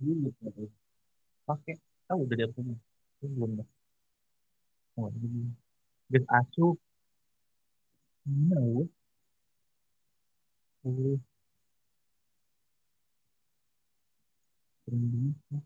[0.00, 0.28] dulu
[1.48, 1.74] pakai.
[2.08, 2.74] Tahu udah dia punya
[3.20, 3.68] belum dah.
[4.98, 5.52] Oh ini
[6.10, 6.24] gas
[6.56, 6.74] gue
[8.56, 8.86] oh.
[14.88, 15.56] Bisa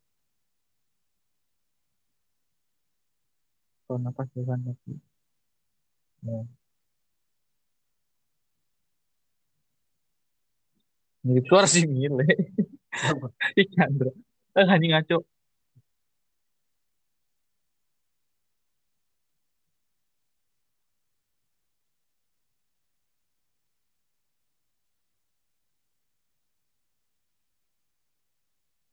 [3.92, 4.94] kalau napas jalan lagi
[6.24, 6.38] ya
[11.22, 11.84] Mirip keluar sih
[13.60, 14.10] Ih Chandra.
[14.58, 15.16] Eh anjing ngaco.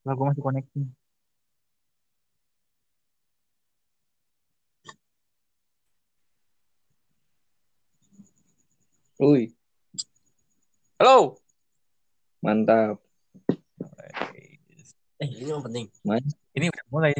[0.05, 0.85] Lah gue masih connecting.
[9.19, 9.51] Woi,
[10.99, 11.39] Halo.
[12.43, 13.08] mantap.
[15.19, 15.85] Eh, ini yang penting.
[16.07, 16.23] Mas,
[16.55, 17.13] Ini udah mulai.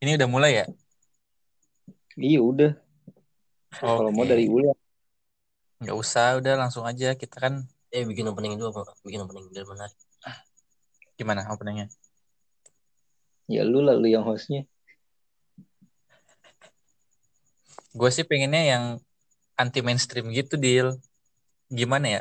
[0.00, 0.64] Ini udah mulai ya?
[2.16, 2.72] iya udah.
[3.74, 4.76] Kalau mau dari ulang.
[5.82, 7.16] Nggak usah, udah langsung aja.
[7.18, 7.54] Kita kan
[7.90, 8.94] Eh, bikin opening dulu apa?
[9.02, 9.98] Bikin opening biar menarik.
[11.18, 11.90] gimana openingnya?
[13.50, 14.64] Ya lu lah, lu yang hostnya.
[17.98, 18.84] Gue sih pengennya yang
[19.58, 20.96] anti mainstream gitu, Deal.
[21.68, 22.20] Gimana ya?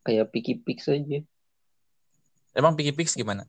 [0.00, 1.20] Kayak Piki Pix aja.
[2.56, 3.44] Emang Piki Pix gimana?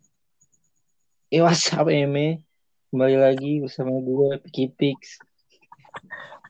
[1.32, 2.44] Eh, WhatsApp Eme.
[2.92, 5.16] Kembali lagi bersama gue, Piki Pix.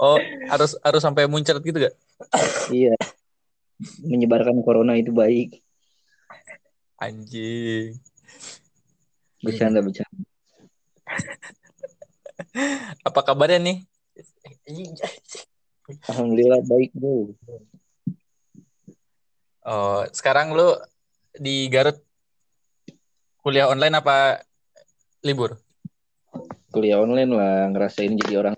[0.01, 0.17] Oh,
[0.49, 1.93] harus harus sampai muncrat gitu gak?
[2.73, 2.97] Iya.
[4.01, 5.61] Menyebarkan corona itu baik.
[6.97, 8.01] Anjing.
[9.41, 10.25] Bercanda, bercanda.
[13.05, 13.77] Apa kabarnya nih?
[16.09, 17.33] Alhamdulillah baik, bro.
[19.61, 20.73] Oh, sekarang lu
[21.37, 22.01] di Garut
[23.45, 24.41] kuliah online apa
[25.21, 25.61] libur?
[26.73, 28.55] Kuliah online lah, ngerasain jadi orang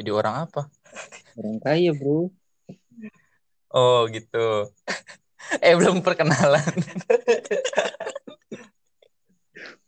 [0.00, 0.64] Jadi orang apa?
[1.36, 2.32] orang kaya, bro.
[3.68, 4.72] Oh, gitu.
[5.60, 6.64] eh, belum perkenalan.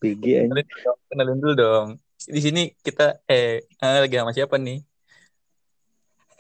[0.03, 0.25] PG.
[0.51, 0.67] Kenalin
[1.09, 1.89] kenalin dulu dong.
[2.29, 4.83] Di sini kita eh eh, lagi sama siapa nih?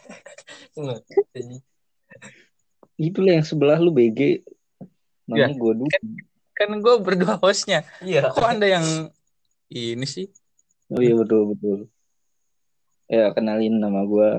[2.96, 4.40] Itulah yang sebelah lu BG.
[5.32, 5.48] Ya.
[5.48, 5.90] Namanya gue dulu.
[6.52, 7.84] Kan gue berdua hostnya.
[8.04, 8.32] Iya.
[8.32, 8.86] Kok Anda yang
[9.72, 10.28] ini sih?
[10.92, 11.78] Oh iya betul betul.
[13.08, 14.30] Ya kenalin nama gue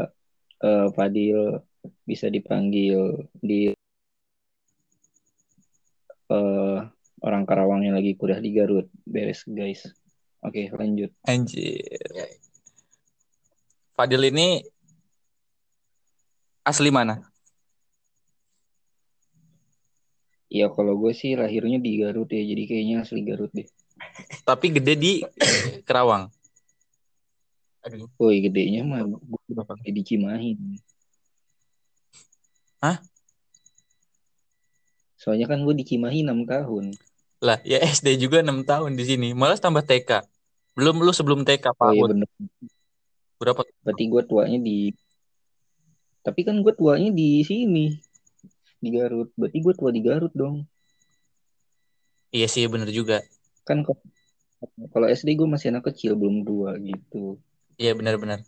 [0.61, 1.61] eh, Fadil
[2.05, 3.73] bisa dipanggil di
[6.29, 6.77] eh,
[7.23, 8.87] orang Karawang yang lagi kuliah di Garut.
[9.05, 9.89] Beres guys.
[10.45, 11.09] Oke lanjut.
[11.25, 11.81] Anjir.
[12.13, 12.25] Ya.
[13.97, 14.61] Fadil ini
[16.63, 17.21] asli mana?
[20.53, 23.67] Ya kalau gue sih lahirnya di Garut ya jadi kayaknya asli Garut deh.
[24.45, 25.13] Tapi gede di
[25.87, 26.29] Kerawang.
[27.83, 28.07] Aduh.
[28.15, 30.55] Woi gedenya mah gue udah pakai di Cimahi.
[32.79, 32.99] Hah?
[35.19, 36.85] Soalnya kan gue di Cimahi 6 tahun.
[37.43, 39.27] Lah, ya SD juga 6 tahun di sini.
[39.35, 40.23] Malah tambah TK.
[40.79, 42.29] Belum lu sebelum TK Oh iya bener.
[43.39, 43.67] Berapa?
[43.83, 44.91] Berarti gue tuanya di
[46.23, 47.99] Tapi kan gue tuanya di sini.
[48.79, 49.29] Di Garut.
[49.35, 50.63] Berarti gue tua di Garut dong.
[52.33, 53.21] Iya sih, bener juga.
[53.67, 53.83] Kan
[54.89, 57.37] kalau SD gue masih anak kecil belum tua gitu.
[57.75, 58.41] Iya, benar-benar.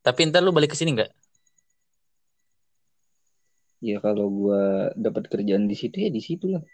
[0.00, 1.12] Tapi ntar lu balik ke sini nggak?
[3.84, 4.62] Ya kalau gue
[4.96, 6.64] dapat kerjaan di situ ya di situ lah.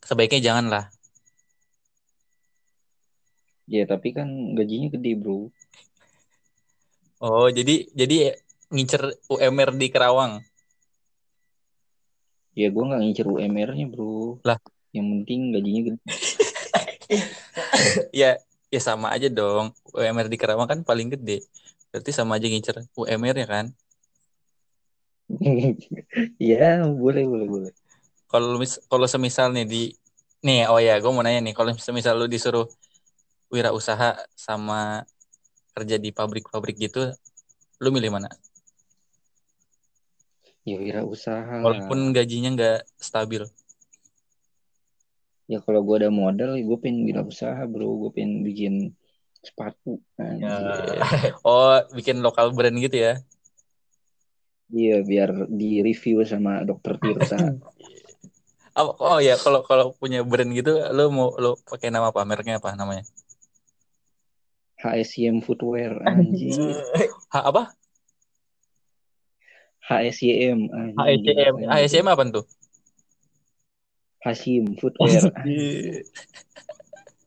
[0.00, 0.84] Sebaiknya jangan lah.
[3.68, 5.52] Ya tapi kan gajinya gede bro.
[7.16, 8.36] Oh, jadi jadi
[8.68, 10.44] ngincer UMR di Kerawang.
[12.56, 14.40] Ya gue nggak ngincer UMR-nya bro.
[14.44, 14.60] Lah.
[14.92, 16.00] Yang penting gajinya gede.
[18.10, 18.34] Ya,
[18.66, 19.70] ya sama aja dong.
[19.94, 21.46] UMR di Kerawang kan paling gede.
[21.94, 23.66] Berarti sama aja ngincer UMR ya kan?
[26.42, 27.72] ya boleh boleh boleh.
[28.26, 28.58] Kalau
[28.90, 29.82] kalau semisal nih di
[30.42, 32.66] nih oh ya, gue mau nanya nih, kalau semisal lu disuruh
[33.50, 35.06] wirausaha sama
[35.76, 37.12] kerja di pabrik-pabrik gitu,
[37.84, 38.32] lu milih mana?
[40.64, 41.60] Ya wira usaha.
[41.60, 43.44] Walaupun gajinya nggak stabil.
[45.46, 48.08] Ya kalau gue ada modal, gue pengen wira usaha bro.
[48.08, 48.74] Gue pengen bikin
[49.44, 50.00] sepatu.
[50.16, 50.48] Anjir.
[50.48, 51.06] Ya.
[51.46, 53.20] Oh, bikin lokal brand gitu ya?
[54.72, 57.36] Iya biar di review sama dokter Tirsa.
[58.76, 62.28] Oh, oh ya, kalau kalau punya brand gitu, lu mau lu pakai nama apa?
[62.28, 63.08] Mereknya apa namanya?
[64.80, 66.56] HSM Footwear anjir.
[67.34, 67.74] Ha, apa?
[69.86, 70.70] HSYM.
[70.70, 71.74] anjing, bahasanya.
[71.74, 72.46] HSCM apa tuh?
[74.26, 75.30] Hashim Footwear.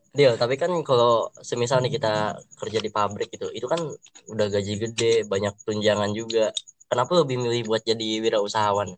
[0.09, 3.79] Deal, tapi kan kalau semisal nih kita kerja di pabrik gitu, itu kan
[4.27, 6.51] udah gaji gede, banyak tunjangan juga.
[6.89, 8.97] Kenapa lebih milih buat jadi wirausahawan?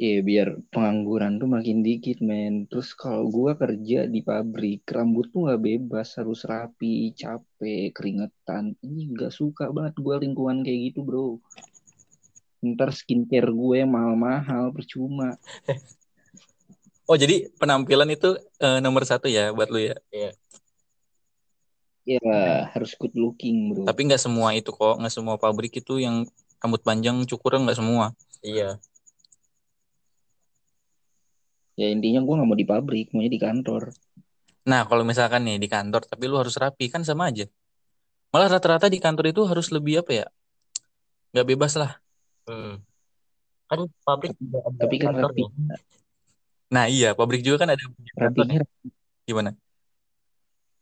[0.00, 2.64] Iya biar pengangguran tuh makin dikit men.
[2.72, 8.80] Terus kalau gua kerja di pabrik, rambut tuh nggak bebas, harus rapi, capek, keringetan.
[8.80, 11.36] Ini nggak suka banget gua lingkungan kayak gitu bro.
[12.64, 15.36] Ntar skincare gue mahal-mahal, percuma.
[17.08, 19.96] Oh jadi penampilan itu eh, nomor satu ya buat lu ya.
[22.08, 22.20] Ya
[22.72, 23.84] harus good looking bro.
[23.84, 26.24] Tapi nggak semua itu kok, nggak semua pabrik itu yang
[26.60, 28.12] rambut panjang cukur nggak semua.
[28.40, 28.80] Iya,
[31.80, 33.96] Ya intinya gua nggak mau di pabrik, maunya di kantor.
[34.68, 37.48] Nah kalau misalkan nih di kantor, tapi lu harus rapi kan sama aja.
[38.36, 40.26] Malah rata-rata di kantor itu harus lebih apa ya?
[41.32, 41.96] Nggak bebas lah.
[42.44, 42.84] Hmm.
[43.64, 45.48] Kan pabrik juga ada Tapi kan kantor rapi, nih.
[46.68, 48.60] Nah iya, pabrik juga kan ada rapinya,
[49.24, 49.56] Gimana?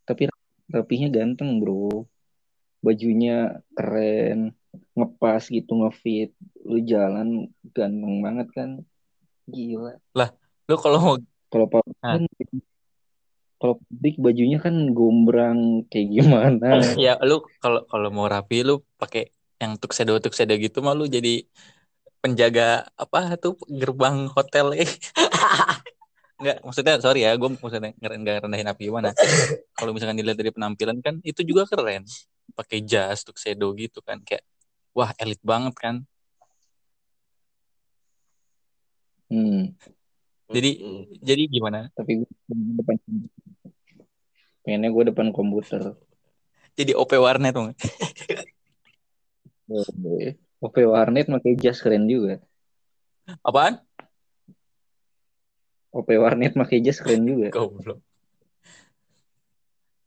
[0.09, 0.25] tapi
[0.73, 2.09] rapinya ganteng bro.
[2.81, 4.57] Bajunya keren,
[4.97, 6.33] ngepas gitu, ngefit.
[6.65, 8.71] Lu jalan ganteng banget kan.
[9.45, 10.01] Gila.
[10.69, 11.17] Lu kalau mau
[11.49, 11.65] Kalau
[12.05, 12.21] Ah.
[12.21, 12.29] kan,
[13.57, 16.69] kalau pabrik bajunya kan gombrang kayak gimana?
[17.09, 21.49] ya lu kalau kalau mau rapi lu pakai yang tuxedo tuxedo gitu mah lu jadi
[22.21, 24.91] penjaga apa tuh gerbang hotel eh.
[26.39, 29.11] Enggak, maksudnya sorry ya, gue maksudnya nggak rendahin api gimana.
[29.75, 32.07] Kalau misalkan dilihat dari penampilan kan itu juga keren.
[32.55, 34.47] Pakai jas, tuxedo gitu kan kayak
[34.95, 36.07] wah elit banget kan.
[39.27, 39.75] Hmm,
[40.49, 41.05] Jadi Hmm.
[41.21, 41.93] jadi gimana?
[41.93, 42.29] tapi gue
[42.81, 42.97] depan
[44.65, 45.93] pengennya gue depan komputer.
[46.73, 47.77] Jadi OP warnet dong.
[50.59, 52.41] OP warnet pakai jas keren juga.
[53.45, 53.85] Apaan?
[55.93, 57.53] OP warnet pakai jas keren juga.
[57.53, 58.01] Goblok.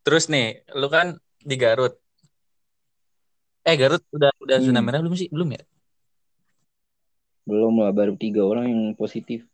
[0.01, 1.93] Terus nih, lu kan di Garut.
[3.61, 4.65] Eh Garut udah udah Hmm.
[4.73, 5.29] zona merah belum sih?
[5.29, 5.61] Belum ya?
[7.45, 9.45] Belum lah, baru tiga orang yang positif.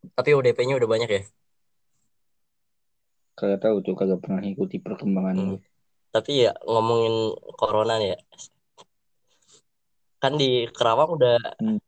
[0.00, 1.22] Tapi UDP-nya udah banyak ya.
[3.36, 5.58] Kagak tahu tuh, kagak pernah ikuti perkembangan Hmm.
[6.10, 8.18] Tapi ya ngomongin corona ya.
[10.20, 11.78] Kan di Kerawang udah Hmm.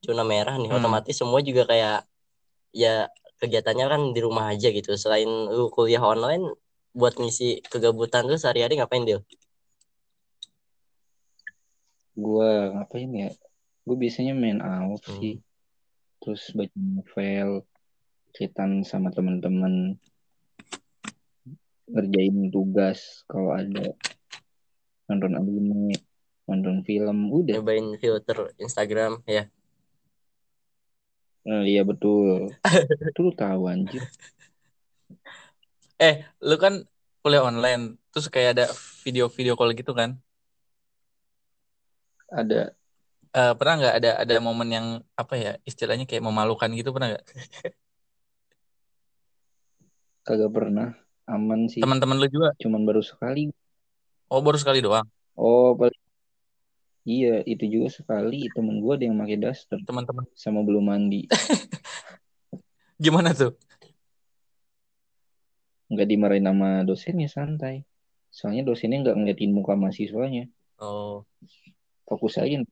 [0.00, 0.78] zona merah nih, Hmm.
[0.80, 2.06] otomatis semua juga kayak
[2.72, 3.10] ya
[3.42, 4.94] kegiatannya kan di rumah aja gitu.
[4.96, 6.46] Selain lu kuliah online,
[6.94, 9.18] buat ngisi kegabutan lu sehari-hari ngapain dia?
[12.12, 13.30] Gue ngapain ya?
[13.82, 15.18] Gue biasanya main AoV Hmm.
[15.20, 15.34] sih.
[16.22, 17.66] Terus baca novel,
[18.30, 19.98] chatan sama teman-teman,
[21.90, 23.90] ngerjain tugas kalau ada,
[25.10, 25.98] nonton anime,
[26.46, 27.58] nonton film, udah.
[27.58, 29.50] Nyobain filter Instagram ya.
[31.42, 32.54] Nah, iya betul.
[33.10, 34.06] Itu lu tahu anjir.
[35.98, 36.86] Eh, lu kan
[37.18, 38.66] kuliah online, terus kayak ada
[39.02, 40.22] video-video call gitu kan?
[42.30, 42.78] Ada
[43.32, 44.86] Eh, pernah nggak ada ada momen yang
[45.16, 47.24] apa ya istilahnya kayak memalukan gitu pernah nggak?
[50.28, 50.92] kagak pernah
[51.24, 51.80] aman sih.
[51.80, 52.52] Teman-teman lu juga?
[52.60, 53.48] Cuman baru sekali.
[54.28, 55.08] Oh baru sekali doang.
[55.32, 55.96] Oh, paling
[57.02, 61.26] Iya, itu juga sekali temen gue ada yang pakai daster Teman-teman sama belum mandi.
[63.02, 63.58] gimana tuh?
[65.90, 67.82] Nggak dimarahin sama dosennya santai.
[68.30, 70.46] Soalnya dosennya nggak ngeliatin muka mahasiswanya.
[70.78, 71.26] Oh.
[72.06, 72.62] Fokus aja.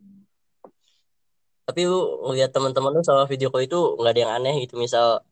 [1.70, 4.74] Tapi lu ngeliat teman-teman lu sama video call itu nggak ada yang aneh gitu.
[4.74, 5.22] Misal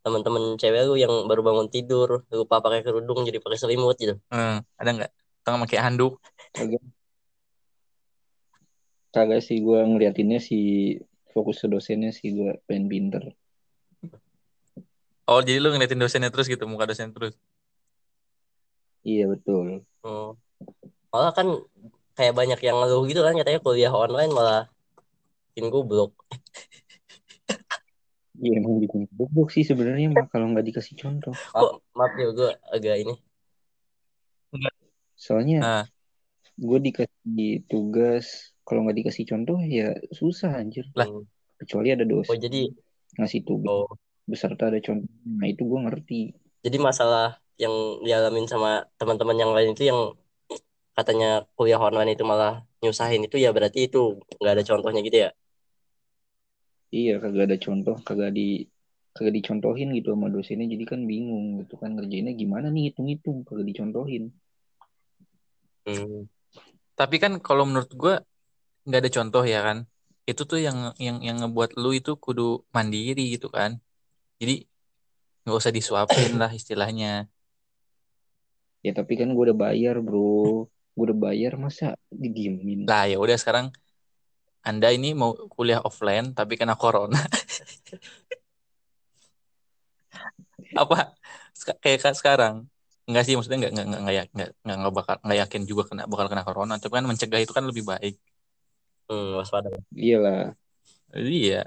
[0.00, 4.16] teman-teman cewek lu yang baru bangun tidur lupa pakai kerudung jadi pakai selimut gitu.
[4.32, 5.12] Eh, ada nggak?
[5.44, 6.16] Tengah pakai handuk.
[6.56, 6.80] Kagak.
[9.12, 10.96] Kagak sih gue ngeliatinnya si
[11.36, 13.36] fokus ke dosennya sih gue pengen pinter.
[15.28, 17.36] Oh jadi lu ngeliatin dosennya terus gitu, muka dosen terus.
[19.04, 19.84] Iya betul.
[20.00, 20.40] Hmm.
[21.12, 21.48] Malah kan
[22.16, 24.72] kayak banyak yang ngeluh gitu kan katanya kuliah online malah
[25.52, 26.16] bikin goblok.
[28.40, 31.36] Iya emang bikin goblok sih sebenarnya mah kalau nggak dikasih contoh.
[31.52, 33.14] Maaf, maaf ya gue agak ini.
[35.12, 35.84] Soalnya Nah,
[36.56, 40.88] gue dikasih tugas kalau nggak dikasih contoh ya susah anjir.
[40.96, 41.12] Lah.
[41.60, 42.72] Kecuali ada Oh dosen jadi
[43.20, 43.92] ngasih tugas oh
[44.24, 45.12] beserta ada contoh.
[45.28, 46.20] Nah itu gue ngerti.
[46.62, 50.14] jadi masalah yang dialamin sama teman-teman yang lain itu yang
[50.94, 55.30] katanya kuliah online itu malah nyusahin itu ya berarti itu nggak ada contohnya gitu ya.
[56.98, 58.42] Iya kagak ada contoh, kagak di
[59.14, 63.66] kagak dicontohin gitu sama dosennya jadi kan bingung gitu kan ngerjainnya gimana nih hitung-hitung kagak
[63.70, 64.24] dicontohin.
[65.86, 66.30] Hmm.
[66.98, 68.14] tapi kan kalau menurut gua
[68.86, 69.78] nggak ada contoh ya kan
[70.30, 72.42] itu tuh yang yang yang ngebuat lu itu kudu
[72.76, 73.70] mandiri gitu kan
[74.40, 74.52] jadi
[75.42, 77.06] nggak usah disuapin lah istilahnya
[78.82, 80.66] Ya tapi kan gue udah bayar bro.
[80.94, 82.84] Gue udah bayar masa didiemin.
[82.88, 83.66] lah ya udah sekarang
[84.62, 87.18] anda ini mau kuliah offline tapi kena corona.
[90.82, 91.12] Apa?
[91.52, 92.54] Sek- kayak ka- sekarang.
[93.04, 95.82] Enggak sih maksudnya nggak nggak nggak nggak ya- nggak nggak nggak bakal nggak yakin juga
[95.90, 96.74] kena bakal kena corona.
[96.78, 98.14] Tapi kan mencegah itu kan lebih baik.
[99.10, 99.68] Hmm, waspada.
[99.92, 100.54] Iyalah.
[101.12, 101.66] iya.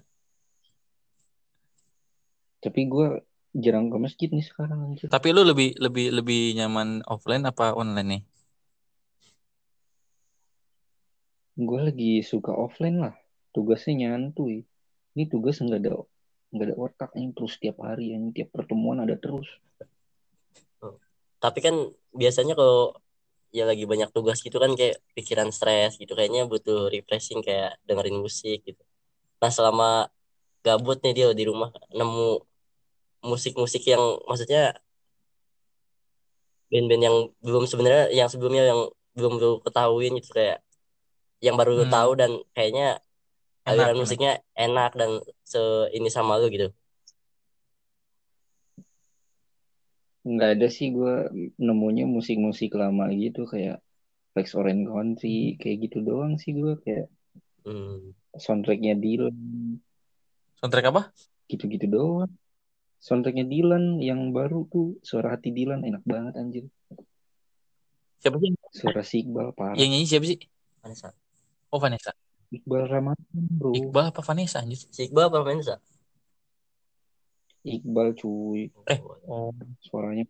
[2.64, 3.08] Tapi gue
[3.56, 5.08] jarang ke masjid nih sekarang anjir.
[5.08, 8.22] tapi lu lebih lebih lebih nyaman offline apa online nih
[11.56, 13.16] Gue lagi suka offline lah.
[13.56, 14.68] Tugasnya nyantui.
[15.16, 16.04] Ini tugas nggak ada
[16.56, 19.48] nggak ada otak yang terus tiap hari yang tiap pertemuan ada terus.
[21.36, 21.76] tapi kan
[22.10, 22.96] biasanya kalau
[23.54, 28.18] ya lagi banyak tugas gitu kan kayak pikiran stres gitu kayaknya butuh refreshing kayak dengerin
[28.18, 28.82] musik gitu
[29.38, 30.10] nah selama
[30.66, 32.42] gabut nih dia di rumah nemu
[33.30, 34.74] musik-musik yang maksudnya
[36.74, 38.82] band-band yang belum sebenarnya yang sebelumnya yang
[39.14, 40.65] belum lu ketahuin gitu kayak
[41.40, 41.94] yang baru lu Hmm.
[41.94, 43.00] tahu dan kayaknya
[43.66, 44.00] Enak, aliran enak.
[44.00, 45.10] musiknya enak dan
[45.44, 45.60] se
[45.92, 46.70] ini sama lu gitu
[50.26, 51.30] Nggak ada sih gue
[51.62, 53.78] nemunya musik-musik lama gitu kayak
[54.34, 57.08] Flex Orange Country kayak gitu doang sih gue kayak
[57.64, 58.12] hmm.
[58.34, 59.38] soundtracknya Dylan
[60.58, 61.02] soundtrack apa
[61.46, 62.32] gitu-gitu doang.
[62.98, 66.66] Soundtracknya Dylan yang baru tuh suara hati Dylan enak banget anjir.
[68.18, 69.78] siapa sih Suara si Iqbal parah.
[69.78, 70.42] yang nyanyi siapa sih
[70.82, 71.14] Vanessa
[71.72, 72.12] oh Vanessa
[72.54, 73.74] Iqbal Ramadan bro.
[73.74, 75.76] Iqbal apa Vanessa anjir si Iqbal apa Vanessa
[77.66, 78.70] Iqbal cuy.
[78.86, 79.50] eh oh
[79.82, 80.24] Suaranya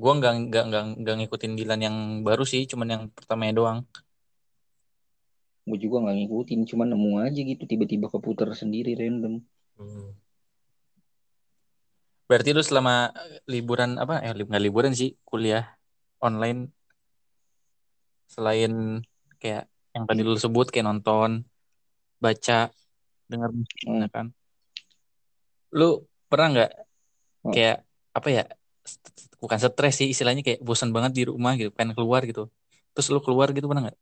[0.00, 3.78] gua nggak nggak nggak nggak ngikutin Dilan yang baru sih cuman yang pertamanya doang
[5.60, 9.38] Gue juga nggak ngikutin, cuma nemu aja gitu tiba-tiba keputar sendiri random.
[9.78, 10.08] hmm.
[12.26, 13.12] berarti lu selama
[13.46, 15.66] liburan apa eh nggak liburan sih kuliah
[16.22, 16.70] online
[18.30, 19.02] selain
[19.42, 21.42] kayak yang tadi lu sebut kayak nonton
[22.22, 22.70] baca
[23.26, 24.00] dengar musik Hmm.
[24.04, 24.26] ya kan
[25.70, 25.88] lu
[26.30, 26.70] pernah nggak
[27.40, 27.52] Oh.
[27.56, 27.76] kayak
[28.12, 28.42] apa ya
[28.84, 32.52] st- bukan stres sih istilahnya kayak bosan banget di rumah gitu pengen keluar gitu
[32.92, 33.98] terus lu keluar gitu pernah nggak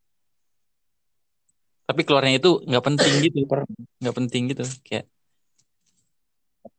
[1.86, 3.68] tapi keluarnya itu nggak penting gitu Pernah.
[4.02, 5.06] nggak penting gitu kayak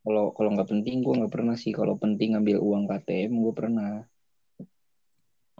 [0.00, 1.72] Kalau kalau nggak penting gue nggak pernah sih.
[1.76, 3.90] Kalau penting ngambil uang KTM gue pernah.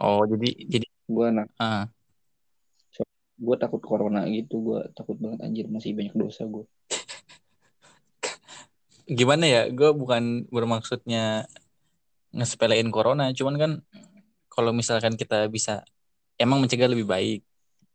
[0.00, 1.90] oh jadi jadi Gue anak ah
[3.40, 4.60] gue takut corona gitu.
[4.60, 6.68] Gue takut banget anjir masih banyak dosa gue.
[9.10, 11.50] gimana ya gue bukan bermaksudnya
[12.30, 13.72] ngesepelein corona cuman kan
[14.46, 15.82] kalau misalkan kita bisa
[16.38, 17.42] emang mencegah lebih baik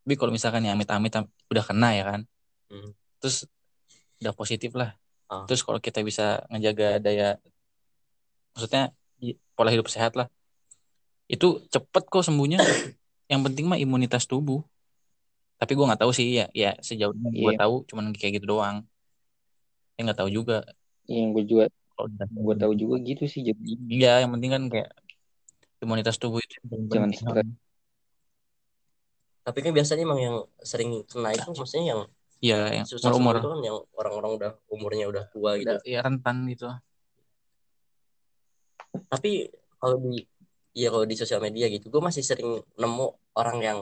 [0.03, 2.21] tapi kalau misalkan ya amit-amit am- udah kena ya kan
[2.67, 2.91] Hmm.
[3.21, 3.45] terus
[4.19, 4.97] udah positif lah
[5.31, 5.45] Ah.
[5.47, 7.39] terus kalau kita bisa ngejaga daya
[8.51, 8.91] maksudnya
[9.55, 10.27] pola hidup sehat lah
[11.29, 12.59] itu cepet kok sembuhnya
[13.25, 14.61] yang penting mah imunitas tubuh
[15.55, 17.59] tapi gue nggak tahu sih ya ya sejauh ini gue Iya.
[17.63, 18.83] tahu cuman kayak gitu doang
[19.95, 20.61] ya nggak tahu juga
[21.07, 21.63] Yang gue juga
[21.95, 23.39] udah- gue tahu juga gitu sih.
[23.45, 24.89] Jadi Iya, yang penting kan kayak
[25.79, 26.59] imunitas tubuh itu
[26.91, 27.47] Jangan stres.
[29.45, 32.01] tapi kan biasanya emang yang sering kena itu maksudnya yang
[32.43, 35.79] Iya, yang susah umur sembuh itu kan yang orang-orang udah umurnya udah tua gitu udah
[35.87, 36.67] ya rentan gitu.
[39.07, 40.25] tapi kalau di
[40.75, 43.07] ya kalau di sosial media gitu gue masih sering nemu
[43.39, 43.79] orang yang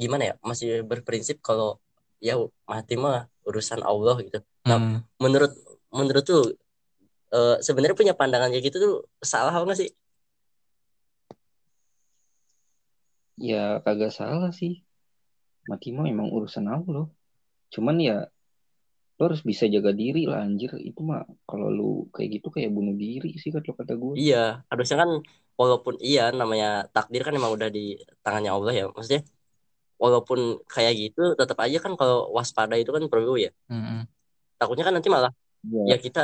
[0.00, 1.76] gimana ya masih berprinsip kalau
[2.24, 5.00] ya mati mah urusan Allah gitu Nah, Hmm.
[5.20, 5.52] menurut
[5.92, 6.56] menurut tuh
[7.32, 9.90] eh, sebenarnya punya pandangan kayak gitu tuh salah apa nggak sih
[13.40, 14.84] ya kagak salah sih.
[15.64, 17.08] Mati mah emang urusan Allah.
[17.72, 18.28] Cuman ya
[19.20, 20.70] lo harus bisa jaga diri lah anjir.
[20.90, 21.84] Itu mah kalau lu
[22.14, 24.14] kayak gitu kayak bunuh diri sih kalau kata gue.
[24.20, 24.36] iya
[24.70, 25.10] harusnya kan
[25.60, 27.80] walaupun iya namanya takdir kan emang udah di
[28.24, 29.22] tangannya Allah ya maksudnya
[30.04, 30.40] walaupun
[30.74, 34.06] kayak gitu tetap aja kan kalau waspada itu kan perlu ya Mm-mm.
[34.58, 36.20] takutnya kan nanti malah Ya, ya kita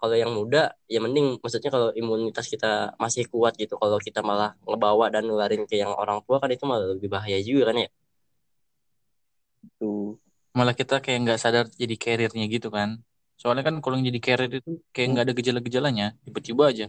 [0.00, 0.58] kalau yang muda
[0.94, 2.68] ya mending maksudnya kalau imunitas kita
[3.04, 6.64] masih kuat gitu kalau kita malah ngebawa dan nularin ke yang orang tua kan itu
[6.70, 7.88] malah lebih bahaya juga kan ya
[9.78, 10.18] tuh.
[10.56, 12.96] Malah kita kayak nggak sadar jadi carrier-nya gitu kan.
[13.36, 16.86] Soalnya kan kalau yang jadi carrier itu kayak nggak ada gejala-gejalanya, tiba-tiba aja.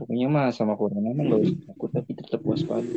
[0.00, 2.88] Pokoknya mah sama corona mah gak usah takut tapi tetap waspada.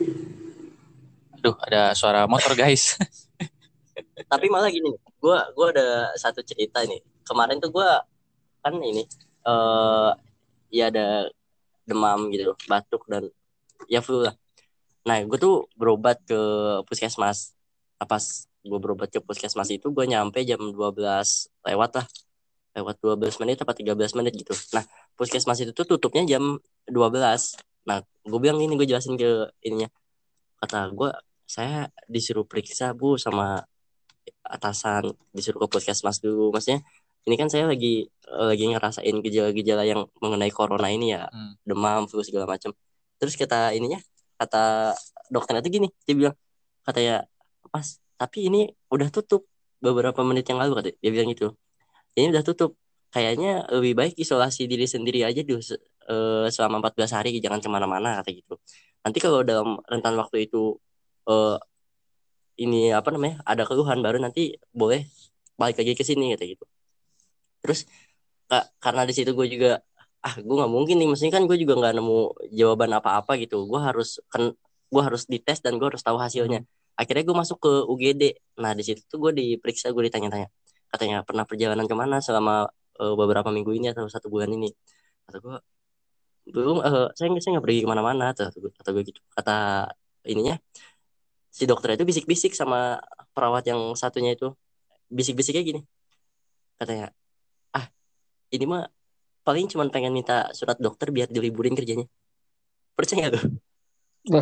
[1.35, 2.95] Aduh, ada suara motor guys.
[4.31, 7.89] tapi malah gini nih gue gua ada satu cerita nih kemarin tuh gue
[8.63, 9.05] kan ini
[9.43, 10.11] eh
[10.73, 11.29] ya ada
[11.85, 13.29] demam gitu batuk dan
[13.91, 14.35] ya flu lah
[15.03, 16.39] nah gue tuh berobat ke
[16.87, 17.55] puskesmas.
[17.99, 18.23] Nah, pas
[18.63, 20.75] gue berobat ke puskesmas itu gue nyampe jam 12
[21.67, 22.07] lewat lah.
[22.73, 24.55] Lewat 12 menit apa 13 menit gitu.
[24.75, 24.83] Nah
[25.19, 26.57] puskesmas itu tuh tutupnya jam
[26.87, 29.91] 12 nah gue bilang ini gue jelasin ke ininya.
[30.63, 31.11] Kata gue
[31.43, 33.67] saya disuruh periksa bu sama
[34.47, 36.55] atasan disuruh ke puskesmas dulu.
[36.55, 36.79] Maksudnya
[37.27, 41.27] ini kan saya lagi eh, lagi ngerasain gejala-gejala yang mengenai corona ini ya.
[41.27, 41.59] Hmm.
[41.67, 42.71] demam flu segala macam
[43.23, 44.03] terus kata ininya
[44.39, 44.93] kata
[45.33, 46.35] dokternya tuh gini dia bilang
[46.85, 47.25] katanya
[47.73, 47.87] pas
[48.19, 48.59] tapi ini
[48.93, 49.47] udah tutup
[49.83, 51.51] beberapa menit yang lalu kata dia bilang gitu.
[52.15, 52.71] Ini udah tutup.
[53.13, 55.61] Kayaknya lebih baik isolasi diri sendiri aja dulu
[56.09, 58.57] eh, selama 14 hari jangan ke mana-mana kata gitu.
[59.05, 60.77] Nanti kalau dalam rentan waktu itu
[61.29, 61.57] eh,
[62.63, 65.05] ini apa namanya ada keluhan baru nanti boleh
[65.57, 66.65] balik lagi ke sini kata gitu.
[67.61, 67.79] Terus
[68.49, 69.81] ka- karena di situ gue juga
[70.23, 72.17] ah gue nggak mungkin nih maksudnya kan gue juga nggak nemu
[72.59, 73.67] jawaban apa-apa gitu.
[73.71, 74.43] Gue harus kan
[74.93, 76.63] gue harus dites dan gue harus tahu hasilnya.
[76.99, 78.21] Akhirnya gue masuk ke UGD
[78.61, 80.47] nah di situ tuh gue diperiksa gue ditanya-tanya.
[80.91, 84.71] Katanya pernah perjalanan ke mana selama eh, beberapa minggu ini atau satu bulan ini?
[85.27, 85.55] Kata gue
[86.55, 88.25] belum eh, saya nggak saya nggak pergi ke mana-mana.
[88.31, 89.19] Kata gue kata gue gitu.
[89.35, 89.53] Kata
[90.31, 90.55] ininya
[91.51, 93.01] si dokter itu bisik-bisik sama
[93.35, 94.55] perawat yang satunya itu.
[95.11, 95.81] Bisik-bisiknya gini.
[96.79, 97.11] Katanya
[97.75, 97.85] ah
[98.55, 98.83] ini mah
[99.45, 102.05] paling cuma pengen minta surat dokter biar diliburin kerjanya
[102.97, 103.43] percaya gak tuh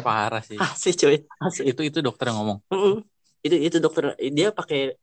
[0.06, 0.58] Parah sih.
[0.62, 2.58] asli cuy asli Itu itu dokter yang ngomong.
[2.70, 2.96] Mm-mm.
[3.42, 4.94] itu itu dokter dia pakai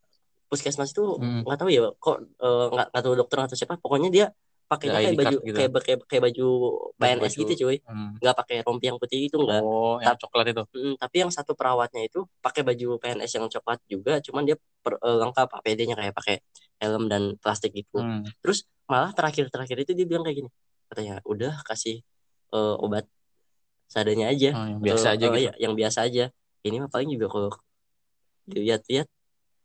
[0.48, 1.42] puskesmas itu Hmm.
[1.44, 4.26] nggak tahu ya kok eh, nggak nggak tahu dokter atau siapa pokoknya dia
[4.68, 5.56] pakainya Ada kayak baju gitu.
[5.56, 6.46] kayak kayak kayak baju
[6.94, 8.12] PNS Baju- gitu cuy Hmm.
[8.20, 10.62] nggak pakai rompi yang putih itu nggak Oh, yang coklat itu.
[10.74, 15.00] Mm, tapi yang satu perawatnya itu pakai baju PNS yang coklat juga, cuman dia per-
[15.00, 16.36] eh, lengkap APD-nya kayak pakai
[16.78, 18.02] helm dan plastik gitu.
[18.02, 18.26] Hmm.
[18.44, 20.50] Terus malah terakhir-terakhir itu dia bilang kayak gini,
[20.86, 22.02] katanya udah kasih
[22.48, 23.06] eh, obat
[23.88, 25.46] seadanya aja, Oh, yang biasa Eh, aja eh, gitu.
[25.48, 26.24] ya, yang biasa aja.
[26.60, 27.50] Ini mah paling juga kalau
[28.44, 29.08] dilihat-lihat,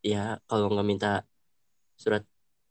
[0.04, 1.12] ya kalau nggak minta
[1.96, 2.24] surat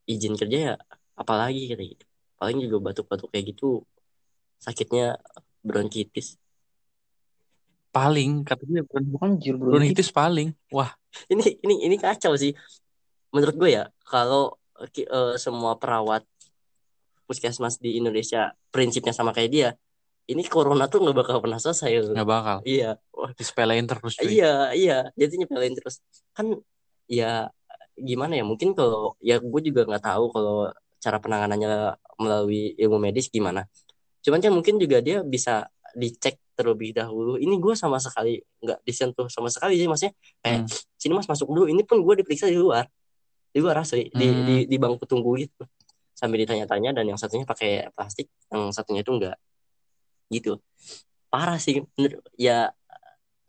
[0.05, 0.75] izin kerja ya
[1.15, 2.05] apalagi kata gitu.
[2.43, 3.87] Paling juga batuk-batuk kayak gitu,
[4.59, 5.15] sakitnya
[5.63, 6.35] bronkitis.
[7.95, 9.79] Paling kata dia bron- Anjir bro.
[9.79, 10.51] bronkitis paling.
[10.75, 10.91] Wah,
[11.31, 12.51] ini ini ini kacau sih
[13.31, 14.59] menurut gue ya kalau
[14.91, 16.27] eh, semua perawat
[17.25, 19.69] puskesmas di Indonesia prinsipnya sama kayak dia
[20.29, 22.15] ini corona tuh nggak bakal pernah selesai loh.
[22.17, 22.59] nggak bakal.
[22.67, 24.37] iya Wah, Disepelein terus cuy.
[24.37, 26.01] iya iya jadi nyepelin terus
[26.37, 26.61] kan
[27.09, 27.49] ya
[27.97, 30.57] gimana ya mungkin kalau ya gue juga nggak tahu kalau
[31.03, 33.67] cara penanganannya melalui ilmu medis gimana.
[34.23, 37.35] Cuman kan mungkin juga dia bisa dicek terlebih dahulu.
[37.37, 40.71] Ini gue sama sekali nggak disentuh sama sekali sih maksudnya kayak Hmm.
[40.95, 41.67] sini mas masuk dulu.
[41.67, 42.87] Ini pun gue diperiksa di luar.
[43.51, 44.47] Di luar asli di, Hmm.
[44.47, 45.67] di di bangku tunggu gitu.
[46.15, 49.37] Sambil ditanya-tanya dan yang satunya pakai plastik yang satunya itu enggak
[50.31, 50.63] gitu.
[51.29, 52.23] Parah sih Bener.
[52.39, 52.71] ya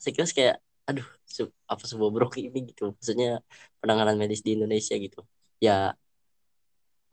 [0.02, 2.92] sekilas kayak aduh se- apa sebuah brok ini gitu.
[2.98, 3.40] Maksudnya
[3.80, 5.24] penanganan medis di Indonesia gitu.
[5.62, 5.96] Ya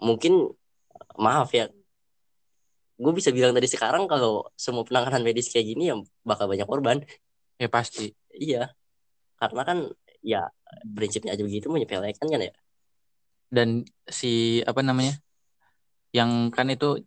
[0.01, 0.51] mungkin
[1.17, 1.69] maaf ya
[3.01, 7.01] gue bisa bilang dari sekarang kalau semua penanganan medis kayak gini ya bakal banyak korban
[7.57, 8.13] Ya pasti.
[8.33, 8.73] iya
[9.37, 9.79] karena kan
[10.21, 10.49] ya
[10.97, 12.53] prinsipnya aja begitu menyepelekan kan ya
[13.51, 15.19] Dan si apa namanya?
[16.15, 17.03] Yang kan itu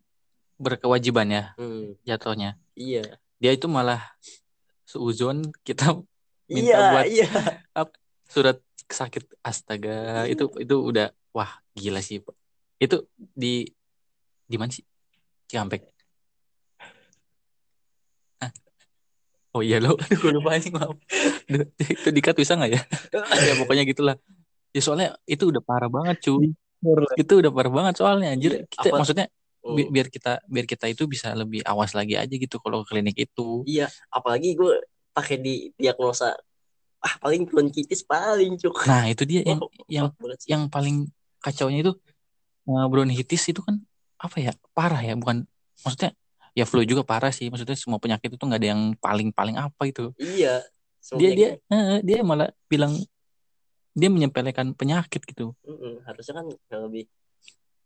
[0.60, 2.60] berkewajiban ya Hmm, jatuhnya.
[2.76, 4.02] iya Dia itu malah
[4.84, 6.04] seuzon kita
[6.52, 7.28] Minta iya buat- iya
[8.28, 8.58] surat
[8.90, 12.20] sakit astaga itu itu udah wah gila sih.
[12.84, 12.98] Itu
[13.34, 13.64] di
[14.44, 14.84] di mana sih?
[15.48, 15.82] Cikampek.
[18.44, 18.52] Hah?
[19.54, 20.98] oh iya lo aduh gue lupa anjing maaf.
[21.78, 22.82] Itu dikat bisa nggak ya?
[23.48, 24.18] Ya pokoknya gitulah.
[24.74, 26.52] Ya soalnya itu udah parah banget cuy
[27.16, 28.52] itu udah parah banget soalnya anjir.
[28.60, 29.26] Iya, kita apa- maksudnya
[29.64, 33.16] bi- biar kita biar kita itu bisa lebih awas lagi aja gitu kalau ke klinik
[33.16, 33.64] itu.
[33.64, 36.34] Iya apalagi gue pakai di diagnosa
[37.04, 38.84] ah paling bronkitis paling cuk.
[38.90, 40.10] Nah itu dia yang Oh, yang
[40.50, 41.08] yang paling
[41.40, 41.94] kacaunya itu
[42.70, 43.76] eh, bronkitis itu kan
[44.20, 44.52] apa ya?
[44.72, 45.44] Parah ya bukan
[45.84, 46.12] maksudnya
[46.54, 47.48] ya flu juga parah sih.
[47.52, 50.62] Maksudnya semua penyakit itu nggak ada yang paling paling apa itu iya
[51.20, 52.94] dia dia sebenarnya eh, dia malah bilang
[53.94, 55.54] dia menyepelekan penyakit gitu.
[55.70, 57.04] Mm-mm, harusnya kan ya lebih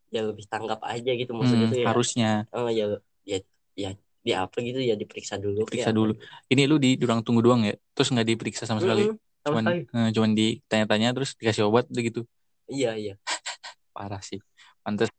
[0.07, 1.87] ya lebih tanggap aja gitu maksudnya Hmm, tuh ya.
[1.91, 2.29] harusnya.
[2.55, 2.85] Oh ya
[3.27, 3.37] ya
[3.75, 3.91] ya
[4.23, 5.95] di apa gitu ya diperiksa dulu periksa ya.
[5.95, 6.15] dulu.
[6.47, 7.75] Ini lu di ruang tunggu doang ya?
[7.91, 9.03] Terus nggak diperiksa sama sekali?
[9.03, 9.81] Mm-mm, sama cuman sekali.
[9.99, 12.23] eh, cuman ditanya-tanya terus dikasih obat gitu.
[12.71, 13.13] Iya iya.
[13.95, 14.39] Parah sih
[14.87, 15.11] pantes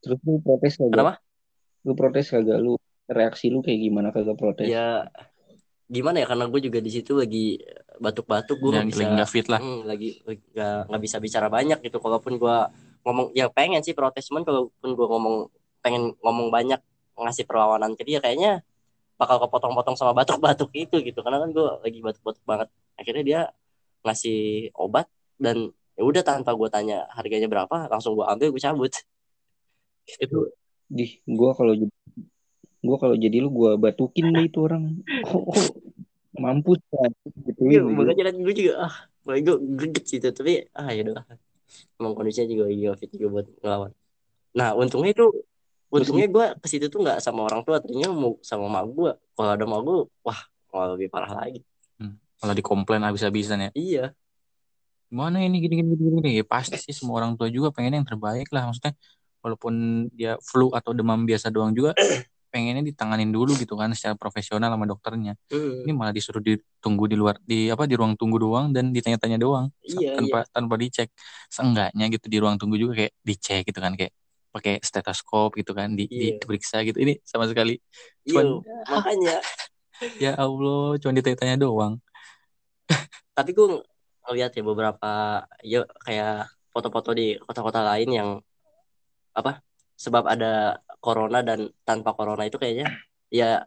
[0.00, 0.96] Terus lu protes kagak?
[0.96, 1.14] Kenapa?
[1.84, 2.56] Lu protes kagak?
[2.56, 4.64] Lu reaksi lu kayak gimana kagak protes?
[4.64, 5.04] ya
[5.90, 7.58] gimana ya karena gue juga di situ lagi
[7.98, 11.82] batuk-batuk gue nggak bisa lagi nggak fit lah Hmm, lagi nggak nggak bisa bicara banyak
[11.82, 12.70] gitu kalaupun gua
[13.02, 15.50] ngomong ya pengen sih protes cuman kalaupun gua ngomong
[15.82, 16.78] pengen ngomong banyak
[17.18, 18.62] ngasih perlawanan ke dia kayaknya
[19.20, 23.40] bakal kepotong-potong sama batuk-batuk itu gitu karena kan gue lagi batuk-batuk banget akhirnya dia
[24.00, 25.04] ngasih obat
[25.36, 28.88] dan ya udah tanpa gue tanya harganya berapa langsung gue ambil gue cabut.
[30.16, 30.48] Itu
[30.90, 31.94] Di gua kalau jadi
[32.82, 34.98] gua kalau jadi lu gua batukin deh itu orang.
[35.28, 35.64] Oh, oh,
[36.34, 37.12] mampus kan
[37.44, 38.94] gitu iya makanya kan gue juga ah
[39.28, 40.28] gue greget gitu.
[40.32, 41.22] Tapi ah ya udah
[42.00, 43.92] emang kondisinya juga lagi fit juga buat ngelawan.
[44.56, 45.26] Nah untungnya itu
[45.94, 49.50] untungnya gue ke situ tuh nggak sama orang tua ternyata mau sama mak gue kalau
[49.54, 50.40] ada mak gue wah
[50.74, 51.62] malah lebih parah lagi.
[52.40, 53.70] Malah dikomplain habis-habisan ya.
[53.76, 54.04] iya
[55.10, 56.30] Gimana ini gini gini gini gini.
[56.38, 58.94] Ya, pasti sih semua orang tua juga pengen yang terbaik lah maksudnya.
[59.42, 61.96] Walaupun dia flu atau demam biasa doang juga
[62.54, 65.34] pengennya ditanganin dulu gitu kan secara profesional sama dokternya.
[65.50, 65.82] Hmm.
[65.86, 69.70] Ini malah disuruh ditunggu di luar di apa di ruang tunggu doang dan ditanya-tanya doang
[69.82, 71.10] Iya, tanpa tanpa dicek.
[71.50, 74.14] Seenggaknya gitu di ruang tunggu juga kayak dicek gitu kan kayak
[74.50, 76.38] pakai stetoskop gitu kan di, Iya.
[76.42, 76.98] diperiksa gitu.
[77.02, 77.78] Ini sama sekali
[78.26, 78.46] iya cuman
[78.86, 79.36] makanya
[80.24, 81.98] ya Allah cuma ditanya-tanya doang.
[83.30, 83.80] tapi gue
[84.26, 85.10] ngeliat ya beberapa
[85.64, 86.34] ya kayak
[86.70, 88.30] foto-foto di kota-kota lain yang
[89.32, 89.62] apa
[89.94, 92.88] sebab ada corona dan tanpa corona itu kayaknya
[93.28, 93.64] ya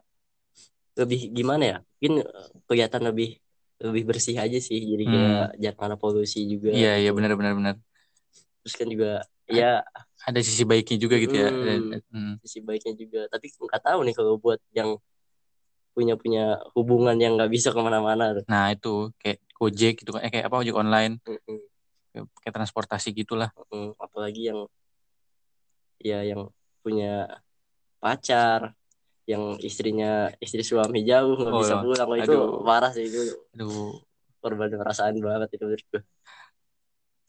[0.94, 3.38] lebih gimana ya mungkin eh, kelihatan lebih
[3.82, 6.78] lebih bersih aja sih jadi kayak jarang ada polusi juga Hmm.
[6.78, 7.74] Iya iya benar benar benar.
[8.62, 9.10] terus kan juga
[9.44, 9.84] ya
[10.24, 11.52] Ada sisi baiknya juga gitu ya.
[11.52, 11.64] Hmm.
[11.68, 12.34] Dan- hmm.
[12.40, 14.96] sisi baiknya juga tapi nggak tahu nih kalau buat yang
[15.94, 18.44] punya punya hubungan yang nggak bisa ke mana-mana tuh.
[18.50, 21.58] Nah itu kayak Gojek gitu kan, eh, kayak apa ojek online, Mm-mm.
[22.10, 23.54] kayak, kayak transportasi gitulah.
[23.70, 24.60] Mm, apalagi yang
[26.02, 26.50] ya yang
[26.82, 27.40] punya
[28.02, 28.74] pacar
[29.24, 34.04] yang istrinya istri suami jauh nggak Oh, bisa pulang Oh, itu parah sih itu Aduh.
[34.44, 36.02] korban perasaan banget itu menurut gue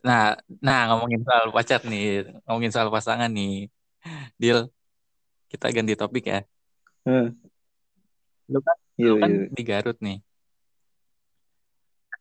[0.06, 3.74] Nah, nah ngomongin soal pacar nih, ngomongin soal pasangan nih,
[4.38, 4.70] Deal.
[5.50, 6.46] Kita ganti topik ya.
[7.10, 7.34] Hah,
[8.46, 9.46] Lu kan, iya, lu kan iya.
[9.50, 10.18] di Garut nih.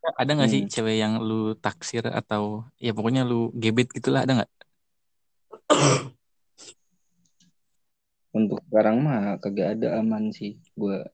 [0.05, 0.69] Ada nggak sih Hmm.
[0.69, 4.51] cewek yang lu taksir atau ya pokoknya lu gebet gitulah ada nggak?
[8.37, 11.09] Untuk sekarang mah kagak ada aman sih gua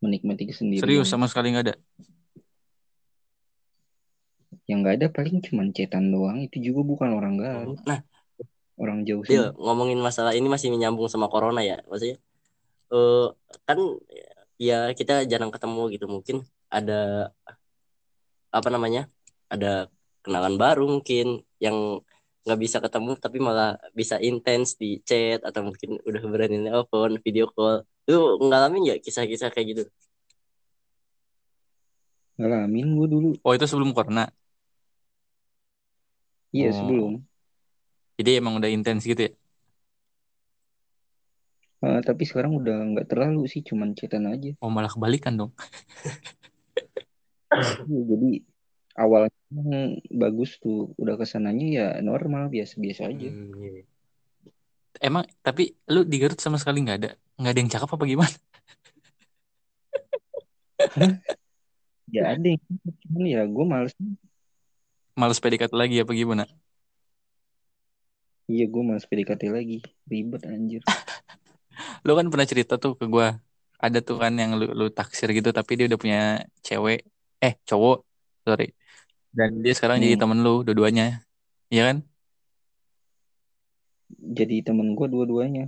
[0.00, 0.80] menikmati kesendirian.
[0.80, 1.76] Serius sama sekali nggak ada.
[4.64, 6.40] Yang nggak ada paling cuman cetan doang.
[6.40, 8.00] Itu juga bukan orang Garut, nah
[8.80, 9.36] orang jauh sih.
[9.60, 12.16] ngomongin masalah ini masih menyambung sama corona ya maksudnya
[12.90, 13.28] eh
[13.68, 13.78] kan
[14.60, 16.36] ya kita jarang ketemu gitu mungkin
[16.68, 17.32] ada
[18.52, 19.08] apa namanya
[19.48, 19.88] ada
[20.20, 22.04] kenalan baru mungkin yang
[22.44, 27.48] nggak bisa ketemu tapi malah bisa intens di chat atau mungkin udah berani nelpon video
[27.54, 29.84] call lu ngalamin nggak kisah-kisah kayak gitu
[32.40, 33.28] Ngalamin gua dulu.
[33.44, 34.32] Oh itu sebelum corona.
[36.56, 36.76] Iya Oh.
[36.80, 37.12] sebelum.
[38.16, 39.32] Jadi emang udah intens gitu ya.
[41.80, 44.52] Eh, tapi sekarang udah nggak terlalu sih, cuman cetan aja.
[44.60, 45.52] Oh malah kebalikan dong.
[47.88, 48.30] Iya, jadi
[49.00, 49.80] awalnya
[50.12, 53.32] bagus tuh, udah ke sananya ya normal biasa-biasa aja.
[53.32, 53.82] Hmm, iya.
[55.00, 58.36] Emang tapi lu di Garut sama sekali nggak ada nggak ada yang cakep apa gimana?
[62.12, 62.60] Ya ada yang
[63.08, 63.94] cuman ya gue males.
[65.16, 66.44] Males PDKT lagi apa gimana?
[68.50, 70.84] Iya gue males PDKT lagi, ribet anjir.
[72.06, 73.28] Lu kan pernah cerita tuh ke gua.
[73.84, 76.18] Ada tuh kan yang lu, lu taksir gitu tapi dia udah punya
[76.66, 76.98] cewek
[77.44, 77.96] eh cowok
[78.44, 78.64] sorry
[79.36, 80.22] dan dia sekarang jadi Hmm.
[80.22, 81.24] temen lu dua-duanya
[81.72, 81.96] Iya kan
[84.10, 85.62] Jadi temen gue dua-duanya.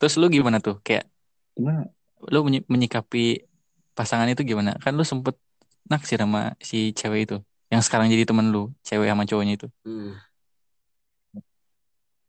[0.00, 1.04] Terus lu gimana tuh kayak
[1.54, 1.86] Gimana?
[2.32, 3.46] lu menyi- menyikapi
[3.98, 5.34] pasangan itu gimana kan lu sempet
[5.90, 7.36] naksir sama si cewek itu
[7.72, 10.18] yang sekarang jadi temen lu cewek sama cowoknya itu Hmm.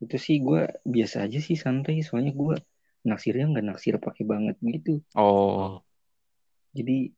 [0.04, 0.62] Itu sih gue
[0.94, 1.96] biasa aja sih santai.
[2.08, 2.56] Soalnya gue
[3.04, 5.04] naksirnya nggak naksir pakai banget gitu.
[5.14, 5.84] oh
[6.74, 7.12] Jadi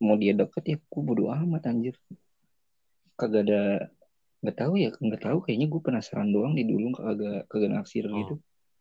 [0.00, 1.96] mau dia deket ya gue bodo amat anjir.
[3.16, 3.90] Kagak ada
[4.40, 8.16] nggak tahu ya nggak tahu kayaknya gue penasaran doang di dulu kagak kagak naksir Oh.
[8.16, 8.34] gitu.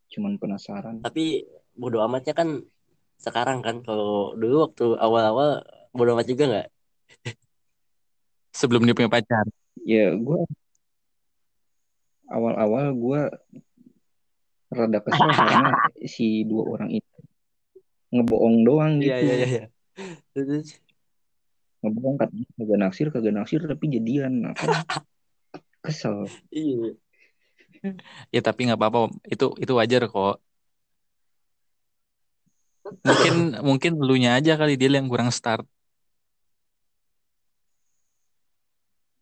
[0.09, 1.03] Cuman penasaran.
[1.03, 1.43] tapi
[1.75, 2.63] bodo amatnya kan
[3.19, 6.67] sekarang kan kalau dulu waktu awal-awal bodo amat juga nggak
[8.59, 9.45] sebelum dia punya pacar
[9.83, 10.39] Ya gue
[12.29, 13.21] awal-awal gue
[14.69, 15.69] rada kesel karena
[16.13, 17.17] si dua orang itu
[18.13, 19.13] ngebohong doang gitu.
[19.13, 19.63] iya iya iya
[20.33, 20.77] Terus-
[21.79, 24.51] Ngebohong katanya kagak naksir kagak naksir tapi jadian.
[24.51, 24.69] Kan
[25.85, 26.27] kesel.
[26.51, 26.91] iya
[28.35, 30.43] ya tapi nggak apa-apa itu itu wajar kok
[33.07, 33.33] mungkin
[33.67, 35.63] mungkin lu nya aja kali dia yang kurang start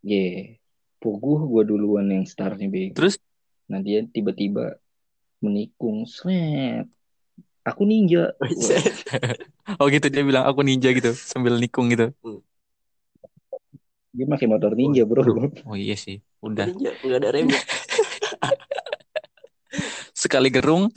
[0.01, 0.57] Ye,
[1.03, 2.95] puguh gue duluan yang startnya bego.
[2.95, 3.19] terus
[3.67, 4.79] Nah dia tiba-tiba
[5.41, 6.88] menikung, seret.
[7.67, 8.32] Aku ninja.
[9.80, 12.15] oh gitu dia bilang aku ninja gitu sambil nikung gitu.
[14.15, 15.52] Dia pakai motor ninja, Bro.
[15.67, 16.65] Oh iya sih, udah.
[16.71, 17.60] Ninja, nggak ada remnya.
[20.17, 20.89] Sekali gerung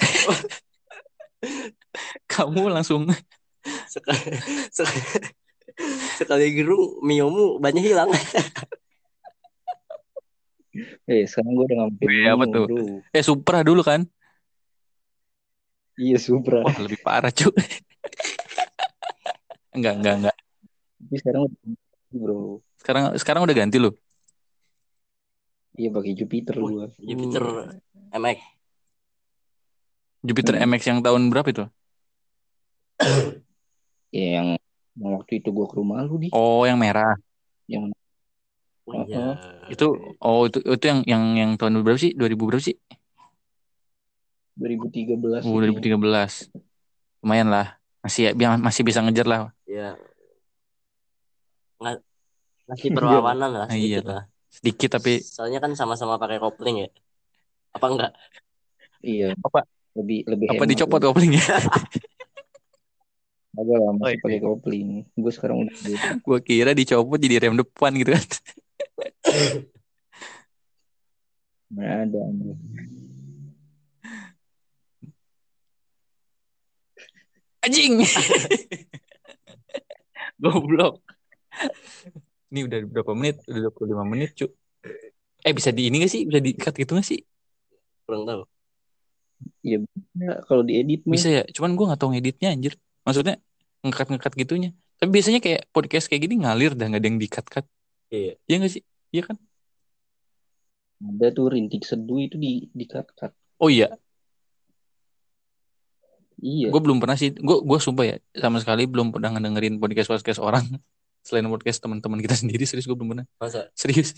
[2.32, 3.04] kamu langsung
[3.84, 4.40] Sekali,
[4.72, 5.00] sekali,
[6.16, 8.08] sekali gerung miomu banyak hilang.
[11.04, 12.64] Eh, sekarang gue udah pakai Wih, apa tuh?
[12.70, 13.02] Bro.
[13.12, 14.08] eh Supra dulu kan.
[16.00, 16.64] Iya, Supra.
[16.64, 17.52] Wah, lebih parah, cu.
[19.76, 20.36] enggak, enggak, enggak.
[20.96, 21.84] Tapi sekarang udah ganti,
[22.16, 22.40] Bro.
[22.80, 23.92] Sekarang sekarang udah ganti loh.
[25.76, 26.88] Iya, pakai Jupiter gua.
[26.96, 27.44] Jupiter
[28.16, 28.38] MX.
[30.24, 30.64] Jupiter Hmm.
[30.72, 31.64] MX yang tahun berapa itu?
[34.10, 34.58] Ya, yang,
[34.98, 37.14] yang waktu itu gua ke rumah lu di Oh, yang merah.
[37.70, 37.94] yang
[38.90, 39.38] Oh, iya.
[39.70, 42.10] Itu oh itu itu yang yang yang tahun berapa sih?
[42.18, 42.74] 2000 berapa sih?
[44.60, 45.80] 2013 Oh, itu.
[45.80, 46.52] 2013.
[47.24, 47.80] Lumayan lah.
[48.04, 49.38] Masih ya, masih bisa ngejar lah.
[49.64, 49.96] Ya.
[51.80, 51.96] Nggak,
[52.68, 54.22] ngasih perlawanan lah Ah, iya sedikit lah.
[54.50, 56.88] Sedikit tapi Soalnya kan sama-sama pakai kopling ya.
[57.72, 58.12] Apa enggak?
[59.00, 59.32] Iya.
[59.40, 59.64] Apa?
[59.96, 61.06] Lebih lebih apa hemat dicopot lah.
[61.08, 61.40] koplingnya?
[63.58, 64.20] Agak lah masih Oh, iya.
[64.22, 64.88] pakai kopling.
[65.16, 65.74] Gue sekarang udah.
[66.22, 68.24] Gua kira dicopot jadi rem depan gitu kan.
[71.70, 72.22] Nggak ada.
[77.60, 78.00] Anjing.
[80.42, 81.04] Goblok.
[82.48, 83.44] Ini udah berapa menit?
[83.44, 84.48] Udah 25 menit, cu.
[85.44, 86.24] Eh bisa di ini gak sih?
[86.24, 87.20] Bisa di-cut gitu gak sih?
[88.08, 88.42] Kurang tahu.
[89.64, 89.84] Iya,
[90.48, 91.16] kalau diedit mah.
[91.16, 92.76] Bisa ya, cuman gua gak tahu ngeditnya anjir.
[93.04, 93.36] Maksudnya
[93.84, 94.70] ngekat-ngekat gitunya.
[95.00, 97.64] Tapi biasanya kayak podcast kayak gini ngalir dah gak ada yang di-cut-cut.
[98.12, 98.36] Iya.
[98.48, 98.82] Iya gak sih?
[99.12, 99.36] Iya kan?
[101.00, 103.32] Ada tuh rintik seduh itu di di cut cut.
[103.60, 103.88] Oh iya,
[106.40, 106.68] Iya.
[106.68, 107.30] gue belum pernah sih.
[107.30, 110.64] Gue gue sumpah ya, sama sekali belum pernah ngedengerin podcast podcast orang
[111.26, 112.64] selain podcast teman-teman kita sendiri.
[112.64, 113.26] Serius gue belum pernah.
[113.36, 113.68] Masa?
[113.72, 114.16] Serius.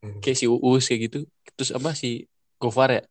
[0.00, 0.16] Hmm.
[0.18, 1.18] Kayak si Uus kayak gitu.
[1.54, 2.24] Terus apa si
[2.56, 3.02] Gofar ya?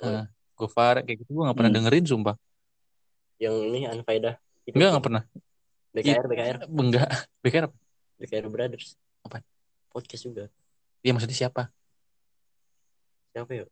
[0.00, 1.78] Nah, Gofar kayak gitu gue gak pernah Hmm.
[1.80, 2.36] dengerin sumpah.
[3.36, 4.36] Yang ini Anfaedah.
[4.62, 5.22] Itu Enggak gak pernah.
[5.90, 6.56] BKR, BKR.
[6.68, 7.08] Enggak.
[7.40, 7.76] BKR apa?
[8.16, 8.94] BKR Brothers.
[9.22, 9.40] Apa?
[9.88, 10.44] Podcast juga.
[11.00, 11.72] Iya maksudnya siapa?
[13.30, 13.64] Siapa ya?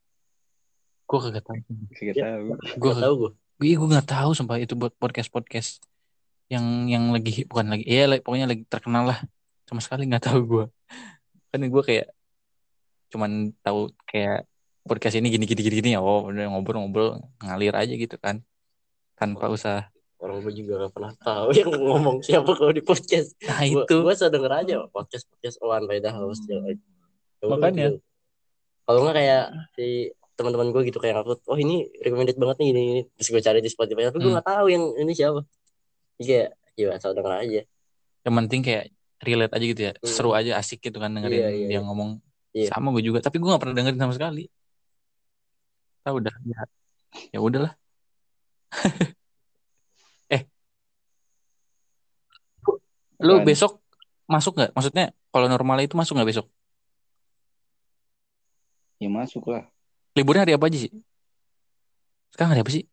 [1.04, 1.58] Gue kagak tahu.
[1.92, 2.24] Kagak Ya.
[2.24, 2.40] tahu.
[2.78, 3.32] Gue Gak tahu gue.
[3.62, 5.78] Iya gue nggak tahu sumpah itu buat podcast podcast
[6.50, 9.18] yang yang lagi bukan lagi iya like, pokoknya lagi terkenal lah
[9.64, 10.64] sama sekali nggak tahu gue
[11.48, 12.12] kan gue kayak
[13.08, 14.44] cuman tahu kayak
[14.84, 18.42] podcast ini gini gini gini gini oh udah ngobrol-ngobrol ngalir aja gitu kan
[19.16, 19.88] tanpa usah
[20.22, 23.34] Orang gue juga gak pernah tahu yang ngomong siapa kalau di podcast.
[23.42, 26.46] nah Gua- itu Gue sedang denger aja podcast podcast Owan Faedah host.
[26.46, 26.78] Ya udah,
[27.50, 27.98] Makanya.
[28.86, 29.44] Kalau nggak kayak
[29.74, 33.02] si teman-teman gue gitu kayak upload, oh ini recommended banget nih ini, ini.
[33.14, 34.36] Terus gue cari di Spotify, tapi gue Hmm.
[34.36, 35.40] nggak tahu yang ini siapa.
[36.16, 37.62] Jadi kayak, ya asal denger aja.
[38.22, 38.84] yang penting kayak
[39.18, 40.06] relate aja gitu ya Hmm.
[40.06, 41.80] seru aja asik gitu kan dengerin Iya, iya, dia iya.
[41.82, 42.10] ngomong
[42.54, 42.70] Iya.
[42.70, 44.46] sama gue juga tapi gue nggak pernah dengerin sama sekali
[46.00, 46.60] tahu udah ya
[47.34, 47.72] ya udahlah
[50.30, 50.42] eh
[53.18, 53.46] lu Apaan?
[53.46, 53.72] besok
[54.26, 56.46] masuk nggak maksudnya kalau normalnya itu masuk nggak besok
[58.96, 59.66] Ya masuk lah.
[60.12, 60.92] Liburnya hari apa aja sih
[62.32, 62.84] sekarang hari apa sih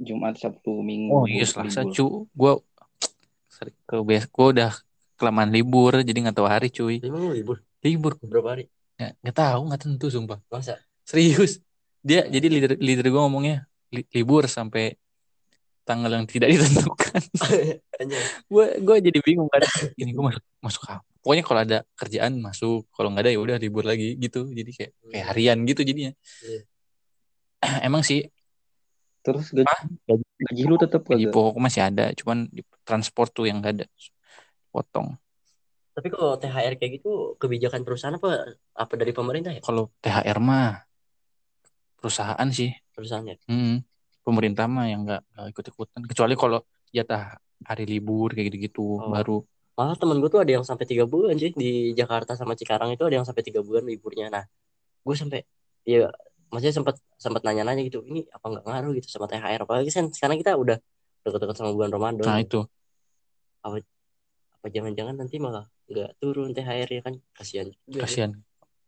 [0.00, 1.12] Jumat, Sabtu, Minggu.
[1.12, 1.92] oh iya selasa libur.
[1.92, 2.52] cu gue
[3.84, 4.72] ke bes gue udah
[5.20, 8.64] kelamaan libur jadi nggak tahu hari cuy Emang libur libur berapa hari?
[8.96, 10.80] nggak nggak tahu nggak tentu sumpah Masa?
[11.04, 11.60] Serius.
[12.00, 14.96] Dia jadi leader leader gue ngomongnya li- libur sampai
[15.84, 17.20] tanggal yang tidak ditentukan.
[18.52, 19.60] Gue gue jadi bingung kan.
[19.98, 21.09] Ini gue masuk masuk apa?
[21.20, 24.48] Pokoknya kalau ada kerjaan masuk, kalau nggak ada ya udah libur lagi gitu.
[24.48, 26.12] Jadi kayak kayak harian gitu jadinya.
[26.42, 26.60] Iya.
[27.86, 28.24] Emang sih
[29.20, 31.34] Terus gaji, Ah, gaji, gaji lu tetap gaji kagak?
[31.36, 33.86] pokok masih ada, cuman di transport tuh yang nggak ada.
[34.72, 35.12] Potong.
[35.92, 39.60] Tapi kalau THR kayak gitu kebijakan perusahaan apa apa dari pemerintah ya?
[39.60, 40.88] Kalau THR mah
[42.00, 42.72] perusahaan sih.
[42.96, 43.44] Perusahaannya.
[43.44, 43.84] Hmm,
[44.24, 46.00] pemerintah mah yang nggak nggak ikut-ikutan.
[46.08, 49.12] Kecuali kalau jatah hari libur kayak gitu-gitu Oh.
[49.12, 49.44] baru
[49.80, 53.00] Malah temen gue tuh ada yang sampai tiga bulan sih di Jakarta sama Cikarang itu
[53.00, 54.28] ada yang sampai tiga bulan liburnya.
[54.28, 54.44] Nah,
[55.00, 55.40] gue sampai
[55.88, 56.12] ya
[56.52, 59.64] maksudnya sempat sempat nanya-nanya gitu, ini apa nggak ngaruh gitu sama THR?
[59.64, 60.76] Apalagi kan sekarang kita udah
[61.24, 62.28] deket-deket sama bulan Ramadan.
[62.28, 62.60] Nah itu
[63.64, 67.14] Apa jangan-jangan nanti malah nggak turun THR ya kan?
[67.32, 68.30] Kasihan kasihan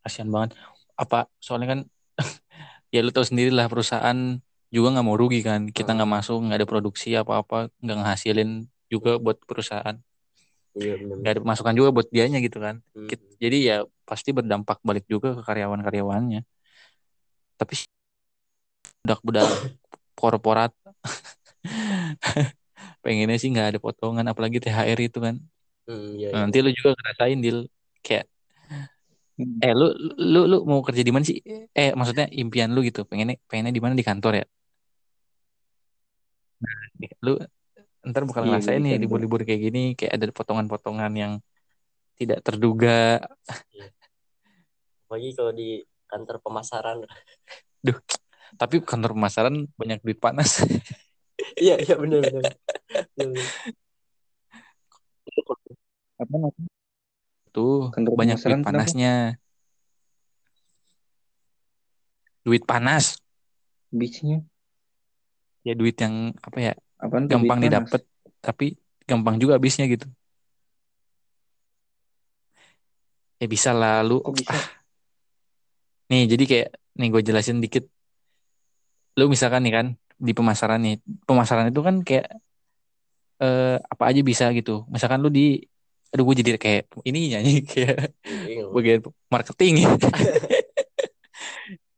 [0.05, 0.59] kasihan banget
[0.99, 1.81] apa soalnya kan
[2.95, 4.37] ya lu tahu sendiri lah perusahaan
[4.69, 6.17] juga nggak mau rugi kan kita nggak Hmm.
[6.21, 8.51] masuk nggak ada produksi apa-apa nggak ngehasilin
[8.93, 9.97] juga buat perusahaan
[10.73, 12.81] Iya nggak ada masukan juga buat dianya gitu kan.
[12.97, 13.09] Hmm.
[13.37, 16.41] Jadi ya pasti berdampak balik juga ke karyawan-karyawannya.
[17.61, 17.73] Tapi
[19.05, 19.49] budak-budak
[20.21, 20.73] korporat
[23.03, 25.37] pengennya sih nggak ada potongan apalagi THR itu kan.
[25.87, 26.45] Hmm, iya, Nah, iya.
[26.47, 27.59] nanti lu juga ngerasain deal
[28.07, 28.25] kayak
[29.65, 29.91] eh lu
[30.33, 31.43] lu lu mau kerja di mana sih?
[31.75, 33.03] Eh maksudnya impian lu gitu.
[33.05, 33.95] Pengennya pengennya di mana?
[33.99, 34.45] Di kantor ya?
[36.95, 37.33] Di- lu
[38.03, 41.33] ntar bakal Iya, gua ngerasain di nih libur-libur kayak gini kayak ada potongan-potongan yang
[42.19, 43.23] tidak terduga
[45.07, 47.05] Apalagi kalau di kantor pemasaran.
[48.57, 50.61] tapi kantor pemasaran banyak duit panas
[51.59, 52.45] Iya, iya benar benar.
[53.19, 53.47] Benar.
[56.23, 56.35] Apa
[57.53, 58.69] tuh Kantor banyak duit kenapa?
[58.73, 59.15] panasnya
[62.43, 63.21] duit panas
[63.93, 64.43] Bisnya
[65.63, 68.01] ya duit yang apa ya apaan tuh gampang didapat
[68.39, 70.07] tapi gampang juga habisnya gitu.
[73.43, 74.55] Ya bisa lah lu Kok bisa?
[74.55, 74.65] ah,
[76.15, 77.85] nih jadi kayak nih gue jelasin dikit.
[79.19, 82.39] Lu misalkan nih kan di pemasaran nih pemasaran itu kan kayak
[83.43, 84.87] eh, apa aja bisa gitu.
[84.87, 85.59] Misalkan lu di
[86.15, 88.15] aduh gue jadi kayak ini nyanyi kayak
[88.71, 89.75] bagian marketing.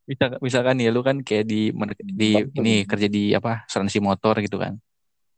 [0.04, 1.72] Misalkan misalkan ya lu kan kayak di
[2.04, 4.76] di ini kerja di apa asuransi motor gitu kan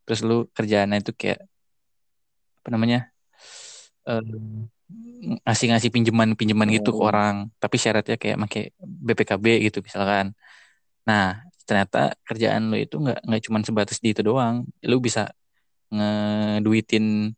[0.06, 1.40] terus lu kerjaannya itu kayak
[2.62, 2.98] apa namanya
[4.08, 4.22] eh,
[5.46, 7.08] ngasih-ngasih pinjaman-pinjaman gitu ke Oh.
[7.10, 7.50] orang.
[7.62, 10.32] Tapi syaratnya kayak pakai BPKB gitu misalkan.
[11.08, 14.66] Nah ternyata kerjaan lu itu nggak nggak cuma sebatas di itu doang.
[14.86, 15.30] Lu bisa
[15.90, 17.34] ngeduitin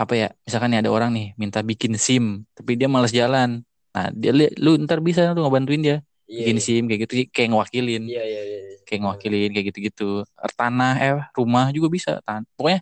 [0.00, 2.24] apa ya misalkan nih ada orang nih minta bikin SIM
[2.56, 3.60] tapi dia malas jalan.
[3.94, 5.96] Nah dia lu ntar bisa lu ngebantuin dia
[6.32, 6.64] Iya, bikin iya.
[6.64, 8.02] SIM kayak gitu kayak ngewakilin.
[8.08, 8.60] Iya, iya, iya.
[8.88, 10.10] kayak ngewakilin kayak gitu-gitu.
[10.56, 12.80] Tanah eh rumah juga bisa Tan- pokoknya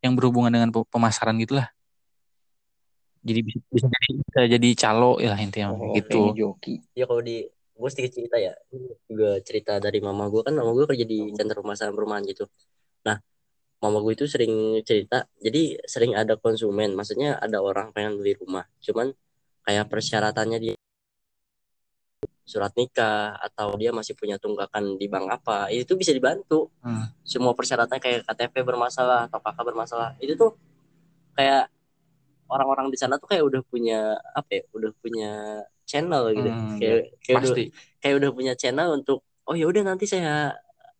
[0.00, 1.68] yang berhubungan dengan pe- pemasaran gitulah.
[3.20, 6.32] Jadi bisa, bisa jadi bisa jadi calo ya intinya Oh, gitu.
[6.32, 6.80] joki.
[6.96, 8.56] Ya kalau di gue sedikit cerita ya,
[9.08, 12.48] juga cerita dari mama gue kan mama gue kerja di center pemasaran perumahan gitu.
[13.04, 13.20] Nah,
[13.84, 18.64] mama gue itu sering cerita, jadi sering ada konsumen, maksudnya ada orang pengen beli rumah,
[18.84, 19.12] cuman
[19.64, 20.74] kayak persyaratannya dia
[22.50, 26.66] surat nikah atau dia masih punya tunggakan di bank apa, itu bisa dibantu.
[26.82, 27.06] Hmm.
[27.22, 30.58] Semua persyaratannya kayak KTP bermasalah atau kakak bermasalah, itu tuh
[31.38, 31.70] kayak
[32.50, 35.30] orang-orang di sana tuh kayak udah punya apa ya, udah punya
[35.86, 37.54] channel gitu, Hmm, kayak kayak udah
[38.02, 40.54] kayak udah punya channel untuk oh ya udah nanti saya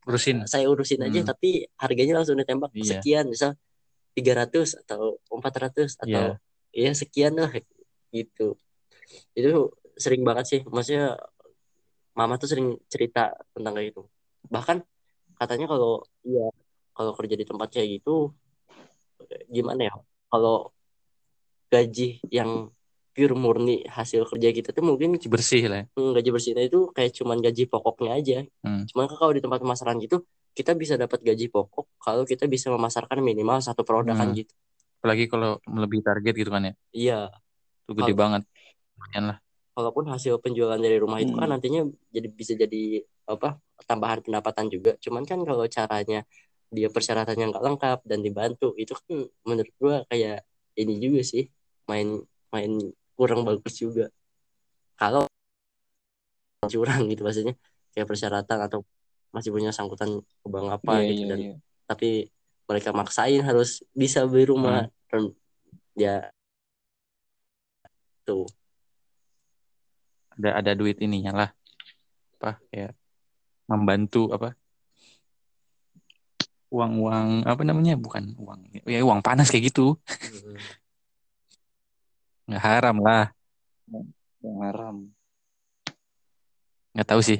[0.07, 0.47] urusin.
[0.47, 1.29] saya urusin aja Hmm.
[1.35, 2.71] tapi harganya langsung ditembak.
[2.75, 2.99] Iya.
[3.03, 3.59] sekian misal
[4.15, 6.39] 300 atau 400 atau
[6.71, 7.51] ya sekian lah
[8.11, 8.59] gitu.
[9.35, 10.61] Itu sering banget sih.
[10.67, 11.15] Maksudnya
[12.15, 14.03] mama tuh sering cerita tentang kayak gitu
[14.49, 14.83] bahkan
[15.37, 16.49] katanya kalau ya
[16.93, 18.35] kalau kerja di tempat kayak gitu
[19.49, 19.95] gimana ya
[20.29, 20.73] kalau
[21.71, 22.69] gaji yang
[23.11, 25.87] pure murni hasil kerja kita tuh mungkin bersih lah ya.
[25.99, 28.39] Hmm, gaji bersihnya itu kayak cuman gaji pokoknya aja.
[28.63, 28.87] Hmm.
[28.87, 30.23] Cuman kan kalau di tempat pemasaran gitu,
[30.55, 34.39] kita bisa dapat gaji pokok kalau kita bisa memasarkan minimal satu produk kan Hmm.
[34.39, 34.55] gitu.
[35.01, 37.21] apalagi kalau melebihi target gitu kan ya Iya,
[37.89, 38.45] itu gede banget
[39.01, 39.39] lumayan lah
[39.81, 41.57] walaupun hasil penjualan dari rumah itu kan Hmm.
[41.57, 43.57] nantinya jadi bisa jadi apa
[43.89, 44.95] tambahan pendapatan juga.
[45.01, 46.23] Cuman kan kalau caranya
[46.71, 50.45] dia persyaratannya nggak lengkap dan dibantu itu kan menurut gua kayak
[50.77, 51.49] ini juga sih
[51.89, 52.21] main
[52.53, 52.73] main
[53.17, 54.13] kurang bagus juga.
[55.01, 55.25] Kalau
[56.69, 57.57] curang gitu maksudnya
[57.97, 58.85] kayak persyaratan atau
[59.33, 61.55] masih punya sangkutan ke bank apa Iya, gitu iya, dan iya.
[61.89, 62.11] tapi
[62.69, 65.35] mereka maksain harus bisa beli rumah dan
[65.99, 66.31] ya
[68.23, 68.47] tuh
[70.41, 71.51] ada ada duit ininya lah
[72.41, 72.89] apa ya
[73.69, 74.57] membantu apa
[76.71, 80.57] uang-uang apa namanya bukan uang ya uang panas kayak gitu Hmm.
[82.51, 83.25] nggak haram lah
[84.41, 84.97] Yang haram.
[86.91, 87.39] nggak tahu sih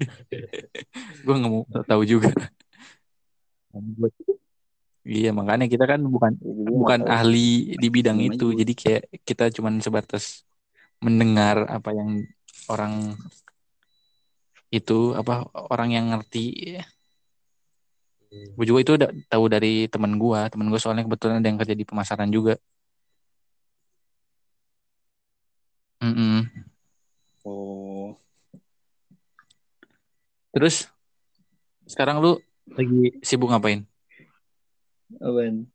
[1.24, 2.32] gue nggak mau tahu juga
[5.02, 7.18] iya makanya kita kan bukan Ya, juga bukan nggak tahu.
[7.20, 8.58] ahli di bidang Sama itu juga.
[8.60, 10.24] jadi kayak kita cuman sebatas
[11.02, 12.10] mendengar apa yang
[12.70, 13.18] orang
[14.72, 16.78] itu apa orang yang ngerti
[18.32, 18.48] Hmm.
[18.56, 21.76] gue juga itu udah tahu dari temen gue temen gue soalnya kebetulan ada yang kerja
[21.76, 22.56] di pemasaran juga
[26.00, 26.48] Mm-mm.
[27.44, 28.16] Oh,
[30.50, 30.88] terus
[31.84, 32.40] sekarang lu
[32.72, 33.84] lagi sibuk ngapain
[35.20, 35.68] apaan?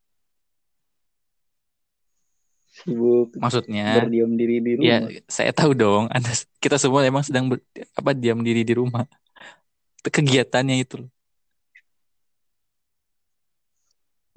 [2.78, 5.09] sibuk maksudnya berdiam diri di ya, rumah.
[5.09, 6.05] Ya, saya tahu dong.
[6.13, 6.30] Anda
[6.61, 7.59] kita semua emang sedang ber,
[7.97, 9.09] apa diam diri di rumah.
[10.05, 11.03] Kegiatannya itu.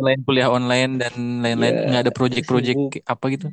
[0.00, 3.52] Selain kuliah online dan lain-lain ya, ada project-project apa gitu.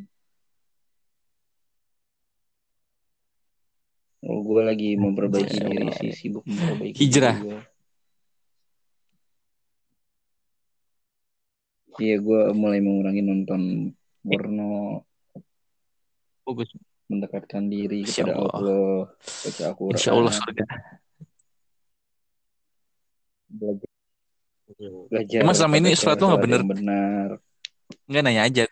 [4.23, 6.97] Oh, gue lagi memperbaiki ya, diri sih, sibuk memperbaiki.
[7.03, 7.35] Hijrah.
[11.97, 13.91] Iya, gue mulai mengurangi nonton
[14.23, 15.03] porno,
[16.43, 16.69] Bagus.
[17.07, 18.55] mendekatkan diri Insya kepada Allah.
[18.57, 20.65] Allah, baca Al-Quran, Insya Allah surga.
[23.47, 23.89] belajar,
[25.07, 26.61] belajar Emang selama ini sholat cara lu nggak bener?
[26.63, 27.29] benar.
[28.07, 28.63] Enggak nanya aja.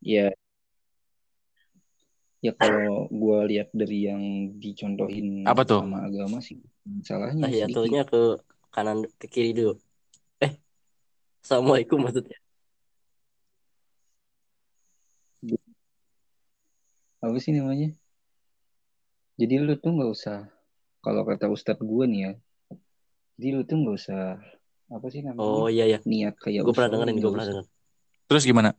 [0.00, 0.32] Ya,
[2.40, 4.22] ya kalau gue lihat dari yang
[4.56, 5.84] dicontohin Apa tuh?
[5.84, 6.56] sama agama sih,
[7.04, 7.68] salahnya sedikit.
[7.68, 8.20] Tahiyatulnya ke
[8.72, 9.76] kanan ke kiri dulu.
[11.40, 12.38] Assalamualaikum maksudnya.
[17.20, 17.92] Apa sih namanya?
[19.40, 20.52] Jadi lu tuh nggak usah,
[21.00, 22.32] kalau kata Ustadz gue nih ya,
[23.40, 24.36] jadi lu tuh nggak usah,
[24.92, 25.40] apa sih namanya?
[25.40, 25.98] Oh iya ya.
[26.04, 27.66] niat kayak Gue pernah dengerin, gue pernah denger.
[28.28, 28.70] Terus gimana?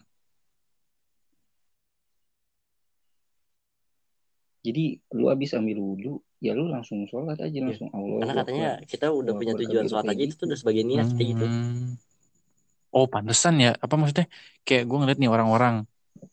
[4.62, 7.74] Jadi lu abis ambil wudhu, ya lu langsung sholat aja Iya.
[7.74, 8.18] langsung Allah.
[8.22, 10.38] Karena katanya kita udah punya tujuan sholat aja itu gitu.
[10.38, 11.46] tuh udah sebagai niat kayak gitu.
[12.92, 13.72] Oh, pantesan ya.
[13.80, 14.28] Apa maksudnya?
[14.68, 15.88] Kayak gue ngeliat nih orang-orang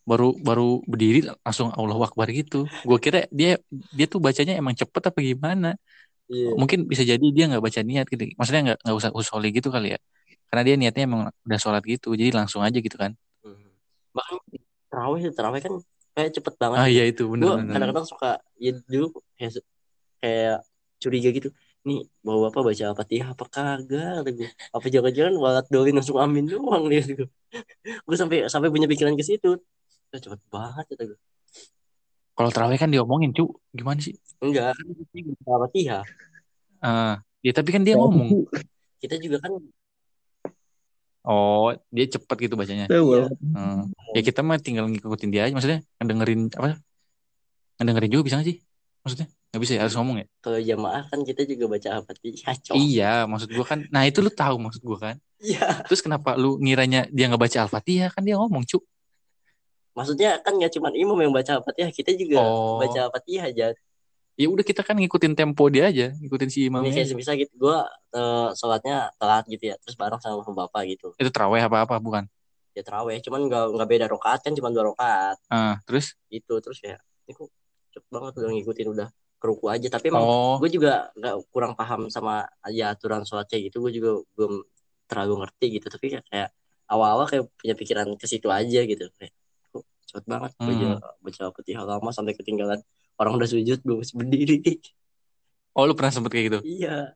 [0.04, 2.66] baru baru berdiri langsung Allahu Akbar gitu.
[2.84, 3.56] Gue kira dia
[3.94, 5.78] dia tuh bacanya emang cepet apa gimana?
[6.28, 6.58] Iya.
[6.58, 8.28] Mungkin bisa jadi dia nggak baca niat gitu.
[8.36, 9.98] Maksudnya nggak nggak usah usoli gitu kali ya.
[10.50, 12.12] Karena dia niatnya emang udah sholat gitu.
[12.12, 13.14] Jadi langsung aja gitu kan.
[13.40, 13.70] Hmm.
[14.12, 14.36] Bahkan
[14.90, 15.72] terawih terawih kan
[16.18, 16.76] kayak cepet banget.
[16.82, 16.94] Ah gitu.
[16.98, 17.72] iya itu Gue bener-bener.
[17.72, 19.06] kadang-kadang suka ya dulu
[19.38, 19.62] kayak,
[20.20, 20.56] kayak
[20.98, 21.48] curiga gitu.
[21.88, 24.48] Nih bawa bapak baca Al-Fatihah apa kagak gue.
[24.76, 27.28] Apa jangan-jangan walat dolin langsung amin doang nih gue.
[28.04, 29.56] gue sampai sampai punya pikiran ke situ.
[30.12, 31.18] Udah cepet banget kata gue.
[32.36, 33.56] Kalau terawih kan diomongin cu.
[33.72, 34.20] Gimana sih?
[34.44, 36.04] Enggak, kan baca Al-Fatihah.
[36.84, 38.44] Ah, ya tapi kan dia ngomong.
[39.00, 39.56] Kita juga kan
[41.28, 42.88] Oh, dia cepet gitu bacanya.
[42.88, 43.28] Iya.
[43.52, 43.92] Hmm.
[44.16, 45.52] Ya kita mah tinggal ngikutin dia aja.
[45.52, 46.80] Maksudnya ngedengerin apa?
[47.76, 48.56] Ngedengerin juga bisa gak sih?
[49.04, 50.26] Maksudnya nggak bisa ya harus ngomong ya?
[50.38, 52.52] kalau jamaah kan kita juga baca Al-Fatihah.
[52.76, 53.80] Iya, maksud gua kan.
[53.88, 55.16] Nah itu lu tahu maksud gua kan.
[55.40, 55.88] Iya.
[55.88, 58.12] Terus kenapa lu ngiranya dia nggak baca Al-Fatihah?
[58.12, 58.78] Kan dia ngomong cu.
[59.96, 62.78] Maksudnya kan nggak cuma imam yang baca Al-Fatihah, kita juga Oh.
[62.78, 63.66] baca Al-Fatihah aja.
[64.38, 66.94] Ya udah kita kan ngikutin tempo dia aja, ngikutin si Ini imamnya.
[66.94, 67.76] kayak bisa gitu, gue
[68.54, 71.10] sholatnya telat gitu ya, terus bareng sama bapak gitu.
[71.18, 72.30] Itu terawih apa apa bukan?
[72.70, 76.14] Ya terawih, cuman nggak nggak beda rokaat kan, cuma dua rokaat Ah, terus?
[76.30, 76.54] gitu.
[76.62, 76.94] Terus ya,
[77.26, 77.50] ini kok
[77.90, 79.08] cepet banget udah ngikutin udah
[79.38, 79.86] keruku aja.
[79.88, 83.78] Tapi emang Oh, gue juga nggak kurang paham sama aja aturan sholatnya gitu.
[83.80, 84.62] Gue juga belum
[85.08, 85.86] terlalu ngerti gitu.
[85.88, 86.50] Tapi kayak,
[86.90, 89.06] awal-awal kayak punya pikiran ke situ aja gitu.
[89.16, 89.32] Kayak
[89.72, 90.66] kok cepet banget Hmm.
[90.66, 90.88] baca
[91.22, 92.80] baca Al-Fatihah lama sampai ketinggalan
[93.18, 94.56] orang udah sujud gue masih berdiri.
[95.78, 96.58] oh lu pernah sempet kayak gitu?
[96.66, 97.14] iya.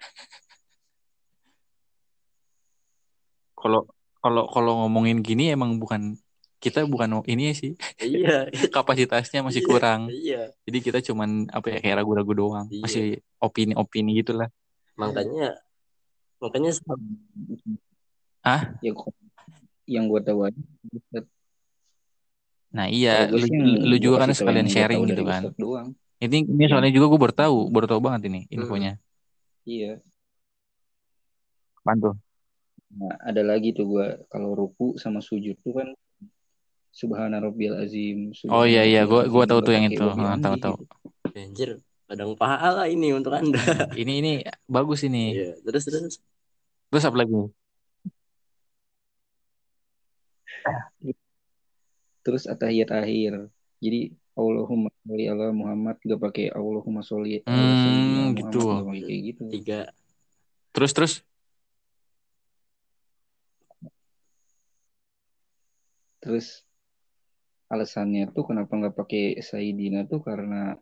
[3.58, 3.86] Kalau
[4.22, 6.18] kalau kalau ngomongin gini emang bukan
[6.62, 8.46] kita bukan ini sih Iya.
[8.76, 10.00] kapasitasnya masih Iya, kurang.
[10.08, 10.42] Iya.
[10.62, 12.82] Jadi kita cuman apa ya kayak ragu-ragu doang, Iya.
[12.86, 13.06] masih
[13.42, 14.46] opini-opini gitulah.
[14.94, 15.58] Makanya
[16.38, 16.70] makanya
[18.78, 19.10] Ya kok
[19.90, 20.62] yang gue tahu aja.
[22.72, 23.42] Nah iya, lu,
[23.84, 25.50] lu juga kan sekalian sharing gitu kan.
[25.58, 25.98] Doang.
[26.22, 28.94] Ini ini soalnya juga gue baru tahu, baru tahu banget ini infonya.
[29.66, 29.98] Iya.
[31.82, 32.14] Apaan tuh?
[32.94, 35.88] Nah, ada lagi tuh gue kalau ruku sama sujud tuh kan
[36.92, 38.36] Subhana rabbiyal azim.
[38.52, 40.04] Oh iya iya, subhana gua rabbiyal tahu tuh yang itu.
[40.04, 40.74] Ah, tahu tahu.
[40.76, 40.94] gitu.
[41.32, 41.70] anjir
[42.04, 43.56] kadang pahala ini untuk anda.
[43.96, 44.32] Ini ini
[44.68, 45.32] bagus ini.
[45.32, 45.56] Iya.
[45.64, 46.14] Terus terus.
[46.92, 47.32] Terus apa lagi?
[52.22, 53.48] Terus atahiyat akhir.
[53.80, 58.60] Jadi Allahumma sholli ala Muhammad gak pakai Allahumma sholli ala Hmm, gitu.
[58.60, 59.42] Muhammad kayak gitu.
[59.48, 59.80] Tiga.
[60.72, 61.14] Terus terus
[66.22, 66.62] Terus
[67.72, 70.76] alasannya tuh kenapa nggak pakai Sayyidina tuh karena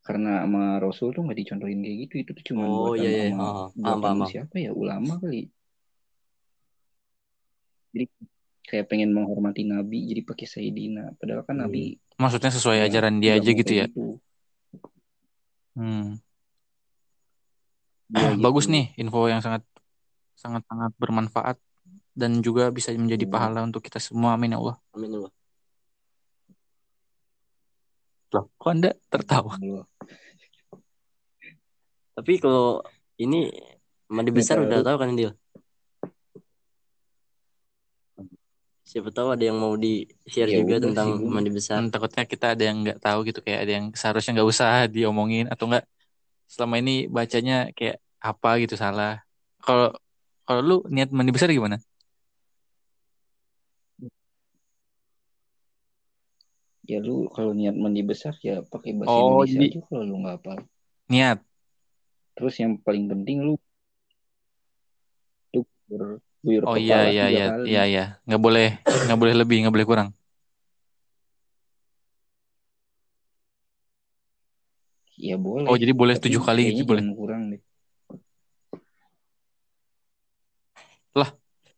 [0.00, 3.24] karena sama Rasul tuh nggak dicontohin kayak gitu itu tuh cuma Oh buatan iya iya.
[3.34, 5.40] sama Oh, buatan siapa ya ulama kali
[7.90, 8.04] jadi
[8.70, 11.62] kayak pengen menghormati Nabi jadi pakai Sayyidina padahal kan Hmm.
[11.66, 13.86] Nabi maksudnya sesuai ya ajaran dia aja gitu kayak ya.
[13.90, 14.04] gitu.
[15.74, 16.20] Hmm.
[18.44, 18.74] Bagus gitu.
[18.74, 19.62] nih info yang sangat
[20.38, 21.56] sangat sangat bermanfaat
[22.16, 23.32] dan juga bisa menjadi Hmm.
[23.34, 24.34] pahala untuk kita semua.
[24.36, 24.76] Amin ya Allah.
[24.96, 25.32] Amin Allah.
[28.30, 29.58] Loh, kok Anda tertawa?
[32.14, 32.78] Tapi kalau
[33.18, 33.50] ini
[34.06, 35.34] mandi besar udah tahu kan Dil?
[38.86, 41.78] Siapa tahu ada yang mau di share Ya juga tentang sih, mandi besar.
[41.82, 45.46] Hmm, takutnya kita ada yang nggak tahu gitu kayak ada yang seharusnya nggak usah diomongin
[45.50, 45.86] atau nggak
[46.50, 49.22] selama ini bacanya kayak apa gitu salah.
[49.62, 49.94] Kalau
[50.46, 51.78] kalau lu niat mandi besar gimana?
[56.90, 60.14] Ya lu kalau niat mandi besar ya pakai bahasa Oh, Indonesia jadi- aja kalau lu
[60.22, 60.58] nggak hafal
[61.06, 61.38] Niat.
[62.34, 63.54] terus yang paling penting lu
[65.54, 65.62] lu
[66.64, 68.04] Oh iya iya iya iya iya.
[68.24, 70.08] Nggak boleh nggak boleh lebih nggak boleh kurang.
[75.20, 75.68] Iya boleh.
[75.68, 77.04] Oh jadi boleh Tapi tujuh kali gitu boleh.
[77.12, 77.60] kurang deh.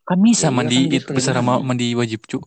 [0.03, 1.67] Kan bisa Ya mandi kan besar sama mandi.
[1.67, 2.39] mandi wajib cu.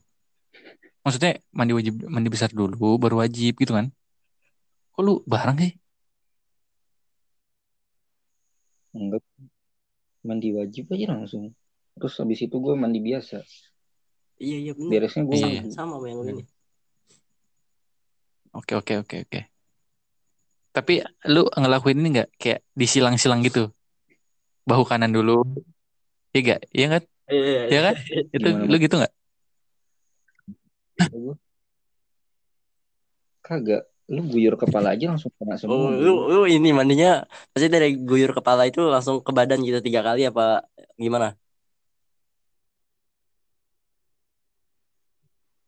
[1.05, 3.93] Maksudnya mandi wajib mandi besar dulu baru wajib gitu kan?
[4.97, 5.71] Kok lu bareng sih?
[8.97, 9.21] Enggak.
[10.25, 11.53] Mandi wajib aja langsung.
[11.93, 13.45] Terus habis itu gue mandi biasa.
[14.41, 15.05] Iya iya bener.
[15.05, 15.61] Beresnya gue Iya, Sama, iya.
[15.69, 16.43] sama sama yang ini.
[18.57, 19.41] Oke oke oke oke.
[20.73, 20.93] Tapi
[21.29, 23.69] lu ngelakuin ini nggak kayak disilang-silang gitu?
[24.65, 25.45] Bahu kanan dulu.
[26.33, 26.61] Iya gak?
[26.73, 27.03] Iya kan?
[27.29, 27.95] Iya Iya kan?
[28.35, 29.13] Itu Gimana, lu gitu nggak?
[30.95, 31.35] Gue
[33.41, 33.83] kagak.
[34.05, 35.89] Lu guyur kepala aja langsung kena Oh, semua.
[35.97, 36.29] lu, bro.
[36.29, 40.61] lu ini mandinya pasti dari guyur kepala itu langsung ke badan gitu tiga kali apa
[40.93, 41.33] gimana?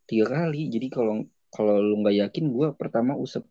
[0.06, 0.70] Tiga kali.
[0.70, 3.44] Jadi kalau kalau lu nggak yakin, gue pertama usap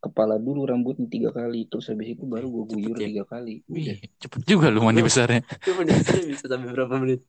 [0.00, 1.68] kepala dulu rambutnya tiga kali.
[1.68, 3.06] Terus habis itu baru gue Cepet guyur ya.
[3.12, 3.54] tiga kali.
[3.68, 5.44] Wih, cepet juga lu mandi besarnya.
[5.68, 5.92] Mandi
[6.32, 7.20] bisa sampai berapa menit?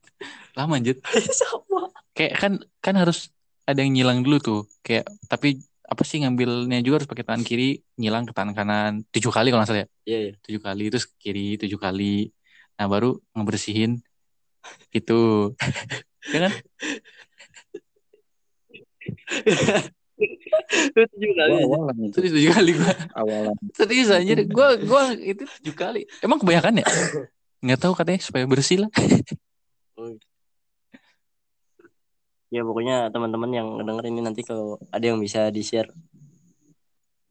[0.56, 0.96] Lama anjir.
[1.44, 1.92] sama.
[2.16, 3.28] Kayak kan kan harus
[3.68, 4.60] ada yang nyilang dulu tuh.
[4.82, 9.28] Kayak tapi apa sih ngambilnya juga harus pakai tangan kiri, nyilang ke tangan kanan tujuh
[9.28, 9.88] kali kalau nggak salah ya.
[10.08, 10.32] Iya iya.
[10.40, 12.32] Tujuh kali terus ke kiri tujuh kali.
[12.80, 14.00] Nah baru ngebersihin
[14.94, 15.20] itu.
[16.34, 16.52] ya kan?
[20.92, 21.64] Itu juga Gue kali.
[21.66, 22.18] awalan itu.
[22.22, 22.94] Tujuh kali gua.
[23.18, 23.56] Awalan.
[23.74, 24.38] Serius anjir.
[24.48, 26.06] Gua gua itu tujuh kali.
[26.22, 26.86] Emang kebanyakan ya?
[27.62, 28.90] Nggak tahu katanya supaya bersih lah.
[32.52, 35.88] Ya pokoknya teman-teman yang denger ini nanti kalau ada yang bisa di-share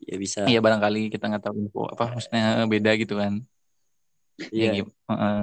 [0.02, 0.50] ya bisa.
[0.50, 3.46] Iya barangkali kita nggak tahu info apa maksudnya beda gitu kan.
[4.50, 4.82] Ya, Iya.
[4.82, 5.42] gim- heeh.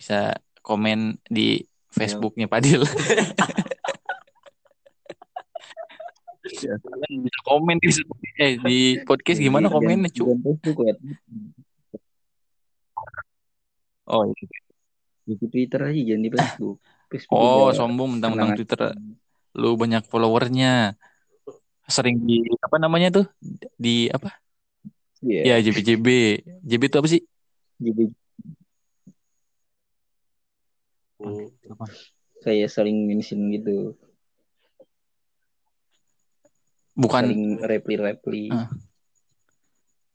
[0.00, 0.32] bisa
[0.64, 2.80] komen di Facebooknya Padil.
[6.50, 6.72] Ya,
[7.20, 7.92] bisa komen di
[8.40, 10.24] eh di podcast gimana Jadi, komennya cu?
[10.82, 10.94] ya.
[14.08, 14.46] Oh, iya.
[15.28, 16.76] Di Twitter aja jangan di Facebook.
[17.10, 18.54] Facebook oh udah sombong mentang-mentang.
[18.54, 18.94] Twitter
[19.58, 20.94] lu banyak followernya.
[21.90, 23.26] Sering di apa namanya tuh?
[23.74, 24.38] Di apa?
[25.26, 25.58] Iya.
[25.58, 26.06] Ya JBJB.
[26.62, 27.22] JB itu apa sih?
[27.82, 28.14] Jadi
[31.20, 31.52] Hmm.
[32.40, 33.92] kayak saling mention gitu.
[36.96, 38.48] Bukan Saling reply-reply.
[38.48, 38.68] Ah.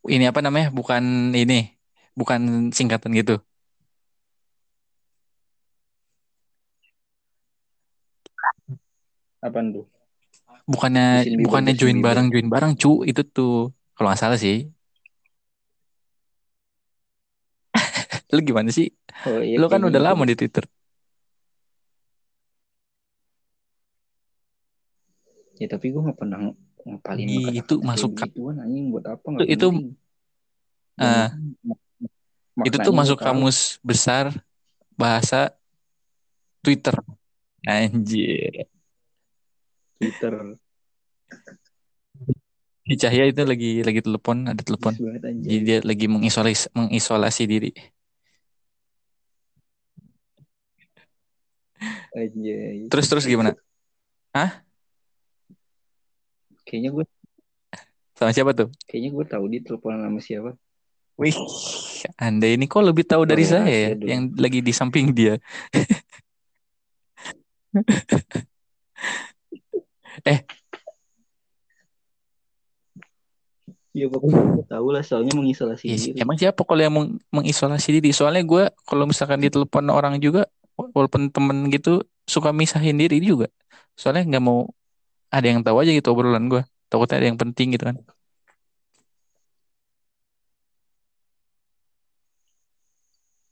[0.10, 0.74] ini apa namanya?
[0.74, 1.78] Bukan ini.
[2.18, 3.38] Bukan singkatan gitu.
[9.46, 9.86] Apaan tuh?
[10.66, 14.66] Bukannya Bieber, bukannya join bareng join bareng cu itu tuh kalau nggak salah sih.
[18.34, 18.90] Lu gimana sih?
[19.30, 19.62] Oh iya.
[19.62, 20.66] Lu kan udah lama di Twitter.
[25.56, 29.48] Ya tapi gue gak pernah ng- ngapalin itu masuk begituan anjing buat apa Itu- nggak
[29.56, 29.68] itu,
[31.00, 31.32] Yang
[31.64, 33.26] mak- itu tuh masuk tahu.
[33.26, 34.36] kamus besar
[34.96, 35.56] bahasa
[36.60, 37.00] Twitter.
[37.64, 38.68] Anjir.
[39.98, 40.34] Twitter.
[42.86, 44.94] Di Cahya itu lagi lagi telepon, ada telepon.
[45.42, 47.72] Jadi dia lagi mengisolasi mengisolasi diri.
[52.16, 52.88] Anjay.
[52.88, 53.52] Terus terus gimana?
[56.66, 57.06] Kayaknya gue
[58.16, 58.72] Sama siapa tuh?
[58.88, 60.56] kayaknya gue tahu dia telepon sama siapa.
[61.20, 61.36] Wih,
[62.16, 65.36] Anda ini kok lebih tahu dari saya ya, yang lagi di samping dia.
[73.96, 76.20] Ya pokoknya gue tahu lah soalnya mengisolasi Ih, diri.
[76.20, 78.12] emang siapa kalau yang meng- mengisolasi diri?
[78.12, 83.48] Soalnya gue kalau misalkan ditelepon orang juga, walaupun temen gitu suka misahin diri juga.
[83.96, 84.68] Soalnya nggak mau
[85.32, 86.68] ada yang tahu aja gitu obrolan gue.
[86.92, 87.96] Takutnya ada yang penting gitu kan.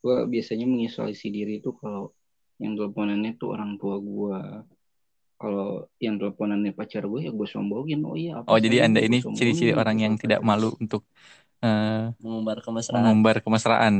[0.03, 2.11] Gue biasanya mengisolasi diri itu kalau
[2.59, 4.39] yang teleponannya tuh orang tua gue.
[5.41, 7.99] Kalau yang teleponannya pacar gue ya gue sombongin.
[8.07, 11.03] Oh iya apa Oh jadi anda ini ciri-ciri gitu orang yang tidak malu untuk
[11.63, 13.03] eh, Mengumbar kemesraan.
[13.03, 13.95] mengumbar kemesraan.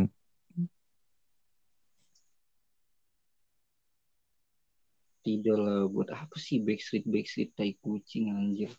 [5.24, 8.72] Tidak lah buat apa sih backstreet backstreet tai kucing anjir.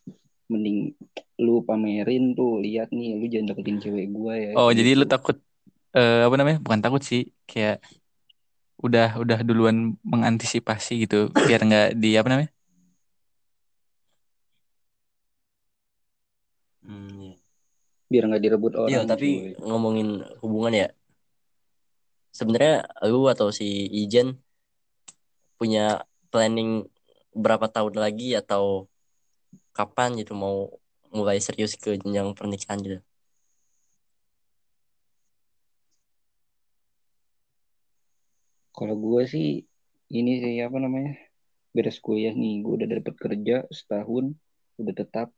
[0.53, 0.93] Mending
[1.41, 4.51] lu pamerin tuh lihat nih lu jangan deketin cewek gue ya.
[4.61, 5.13] Oh kayak jadi lu gitu.
[5.13, 5.37] takut
[5.97, 6.59] eh, apa namanya?
[6.61, 7.81] Bukan takut sih, kayak
[8.85, 12.51] udah udah duluan mengantisipasi gitu biar nggak di apa namanya?
[16.85, 17.35] Hmm, iya.
[18.13, 18.93] biar nggak direbut orang.
[18.93, 19.65] Iya, tapi cuy.
[19.65, 20.09] ngomongin
[20.45, 20.89] hubungan ya.
[22.37, 24.37] Sebenarnya lu atau si Ijen
[25.57, 26.85] punya planning
[27.33, 28.91] berapa tahun lagi atau
[29.73, 30.69] kapan gitu mau
[31.15, 32.99] mulai serius ke jenjang pernikahan gitu
[38.75, 39.63] Kalau gue sih
[40.11, 41.15] ini sih apa namanya
[41.71, 44.35] beres kuliah nih, gue udah dapet kerja setahun,
[44.83, 45.31] udah tetap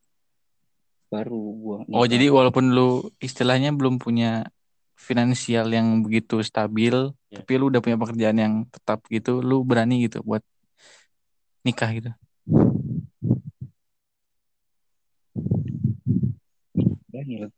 [1.13, 1.79] baru gue.
[1.93, 4.49] Oh jadi walaupun lu istilahnya belum punya
[4.97, 7.45] finansial yang begitu stabil, Ya.
[7.45, 10.41] tapi lu udah punya pekerjaan yang tetap gitu, lu berani gitu buat
[11.61, 12.11] nikah gitu.
[17.13, 17.53] berani.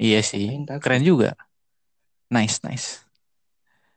[0.00, 0.46] Iya sih,
[0.78, 1.34] keren juga.
[2.30, 3.09] Nice, nice.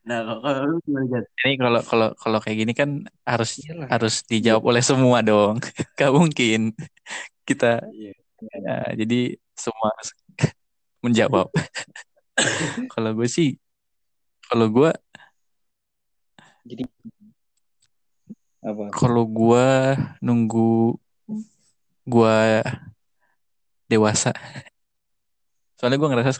[0.03, 1.23] Nah kalau lu gimana Jan?
[1.47, 2.89] Ini kalau kalau kalau kayak gini kan
[3.23, 3.87] harus Iyalah.
[3.87, 5.59] harus dijawab oleh semua dong.
[5.99, 6.75] Gak mungkin
[7.47, 8.11] kita Iya.
[8.63, 10.11] ya, jadi semua harus
[11.03, 11.47] menjawab.
[12.93, 13.55] kalau gue sih,
[14.47, 14.91] kalau gue
[16.63, 16.83] Jadi
[18.63, 18.83] apa?
[18.95, 19.67] kalau gue
[20.23, 20.95] nunggu
[22.03, 22.39] gue
[23.87, 24.31] dewasa.
[25.79, 26.31] Soalnya gue ngerasa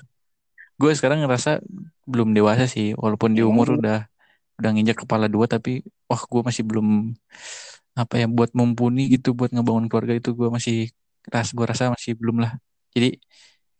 [0.82, 1.51] gue sekarang ngerasa
[2.11, 3.97] belum dewasa sih, walaupun di umur lu- udah
[4.59, 6.88] udah nginjak kepala dua, tapi wah gue masih belum
[8.01, 10.76] apa ya buat mumpuni gitu buat ngebangun keluarga itu gue masih
[11.34, 12.51] ras gue rasa masih belum lah.
[12.95, 13.07] Jadi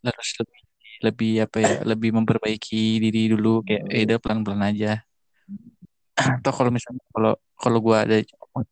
[0.06, 0.60] harus lebih
[1.06, 4.90] lebih apa ya lebih memperbaiki diri dulu kayak eh, udah pelan-pelan aja.
[6.14, 8.16] Atau kalau misalnya kalau kalau gue ada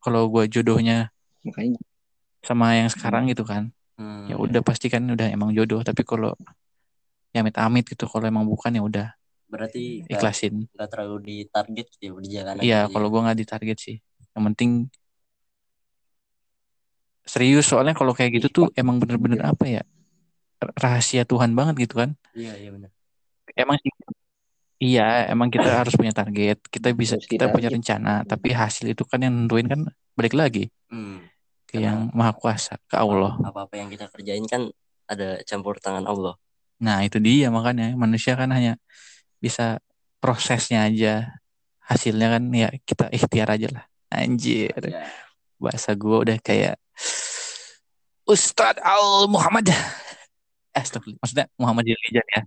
[0.05, 1.11] kalau gue jodohnya
[1.43, 1.79] makanya.
[2.43, 3.71] sama yang sekarang gitu kan
[4.01, 5.85] Hmm, ya udah pasti kan udah emang jodoh.
[5.85, 6.33] Tapi kalau
[7.33, 8.05] ya amit-amit gitu.
[8.07, 9.09] Kalau emang bukan ya udah.
[9.49, 10.69] Berarti ikhlasin.
[10.73, 13.97] nggak terlalu di target gitu ya, di jalan iya kalau gua nggak ditarget sih.
[14.33, 14.71] Yang penting
[17.25, 17.69] serius.
[17.69, 19.83] Soalnya kalau kayak gitu tuh emang bener-bener apa ya?
[20.63, 22.15] Rahasia Tuhan banget gitu kan?
[22.33, 22.93] Iya iya benar
[23.57, 23.93] emang sih
[24.83, 26.59] iya emang kita harus punya target.
[26.67, 28.03] Kita bisa Harus kita punya ditarget.
[28.03, 28.15] rencana.
[28.27, 29.81] Tapi hasil itu kan yang nentuin kan
[30.19, 31.19] balik lagi hmm.
[31.69, 33.39] ke Karena- yang maha kuasa ke Allah.
[33.47, 34.69] apa apa yang kita kerjain kan
[35.09, 36.37] ada campur tangan Allah
[36.83, 38.75] Nah, itu dia makanya manusia kan hanya
[39.39, 39.79] bisa
[40.19, 41.31] prosesnya aja.
[41.83, 43.85] Hasilnya kan ya kita ikhtiar aja lah.
[44.11, 44.75] Anjir.
[44.83, 45.07] ya
[45.63, 46.75] Bahasa gua udah kayak
[48.27, 49.71] Ustadz Al Muhammad.
[49.71, 49.83] Eh,
[50.75, 51.23] astagfirullah.
[51.23, 52.43] maksudnya Muhammad Jalijan ya.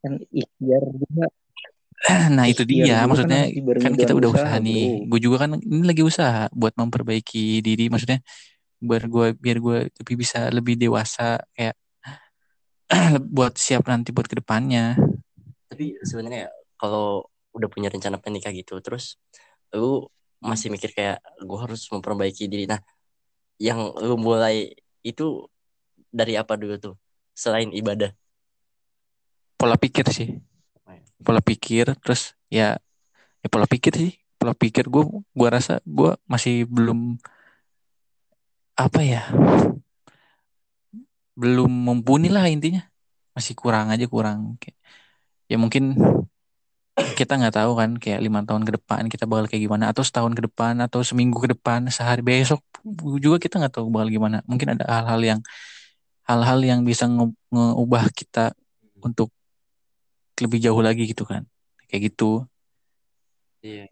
[0.00, 1.28] kan ikhtiar juga
[2.08, 5.04] Nah, itu dia kan maksudnya dibarengi kan kita udah usaha, usaha nih.
[5.04, 8.24] Gue juga kan ini lagi usaha buat memperbaiki diri maksudnya
[8.80, 11.76] biar gue biar gue lebih bisa lebih dewasa kayak
[13.36, 14.98] buat siap nanti buat ke depannya.
[15.70, 19.14] tapi sebenarnya kalau udah punya rencana menikah gitu terus
[19.70, 20.10] lu
[20.42, 22.66] masih mikir kayak gue harus memperbaiki diri.
[22.66, 22.82] Nah
[23.60, 24.72] yang lu mulai
[25.06, 25.46] itu
[26.10, 26.94] dari apa dulu tuh
[27.36, 28.10] selain ibadah?
[29.60, 30.40] Pola pikir sih.
[31.20, 32.80] Pola pikir terus ya
[33.44, 34.12] ya pola pikir sih.
[34.40, 35.04] Pola pikir gue
[35.36, 37.20] gua rasa gue masih belum
[38.80, 39.28] apa ya
[41.40, 42.84] belum mumpuni lah intinya.
[43.32, 44.60] Masih kurang aja kurang.
[44.60, 44.76] Kayak-
[45.48, 45.96] ya mungkin
[47.16, 50.36] kita nggak tahu kan kayak lima tahun ke depan kita bakal kayak gimana atau setahun
[50.36, 52.60] ke depan atau seminggu ke depan sehari besok
[53.16, 54.44] juga kita nggak tahu bakal gimana.
[54.44, 55.40] Mungkin ada hal-hal yang
[56.28, 58.52] hal-hal yang bisa nge- ngeubah kita
[59.00, 59.32] untuk
[60.40, 61.48] lebih jauh lagi gitu kan.
[61.88, 62.44] Kayak gitu.
[63.64, 63.88] Iya.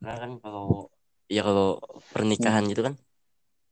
[0.00, 0.88] Karena kan kalau
[1.30, 1.80] ya kalau
[2.12, 2.94] pernikahan gitu kan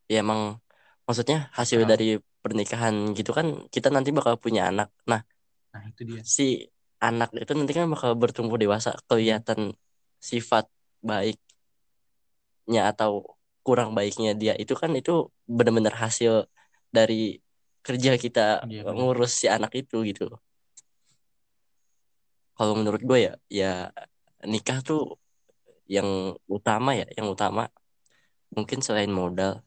[0.09, 0.61] ya emang
[1.05, 1.89] maksudnya hasil Ah.
[1.97, 4.89] dari pernikahan gitu kan kita nanti bakal punya anak.
[5.11, 5.21] Nah
[5.69, 6.23] nah itu dia.
[6.25, 6.65] si
[6.99, 9.77] anak itu nanti kan bakal bertumbuh dewasa kelihatan
[10.19, 10.67] sifat
[11.05, 11.43] baiknya
[12.91, 16.49] atau kurang baiknya dia itu kan itu benar-benar hasil
[16.89, 17.39] dari
[17.85, 20.27] kerja kita Iya, ngurus si anak itu gitu.
[22.57, 23.73] Kalau menurut gue ya ya
[24.43, 25.21] nikah tuh
[25.89, 27.71] yang utama ya yang utama
[28.53, 29.63] mungkin selain modal.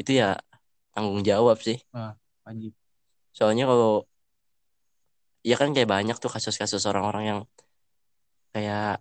[0.00, 0.38] Itu ya
[0.98, 1.78] tanggung jawab sih.
[2.42, 2.74] Wajib.
[3.30, 4.02] Soalnya kalau
[5.46, 7.40] ya kan kayak banyak tuh kasus-kasus orang-orang yang
[8.50, 8.98] kayak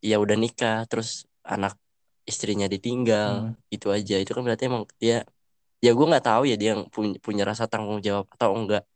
[0.00, 1.76] ya udah nikah terus anak
[2.24, 4.16] istrinya ditinggal itu aja.
[4.16, 5.28] Itu kan berarti emang dia
[5.84, 8.88] ya gue nggak tahu ya dia yang punya, punya rasa tanggung jawab atau enggak.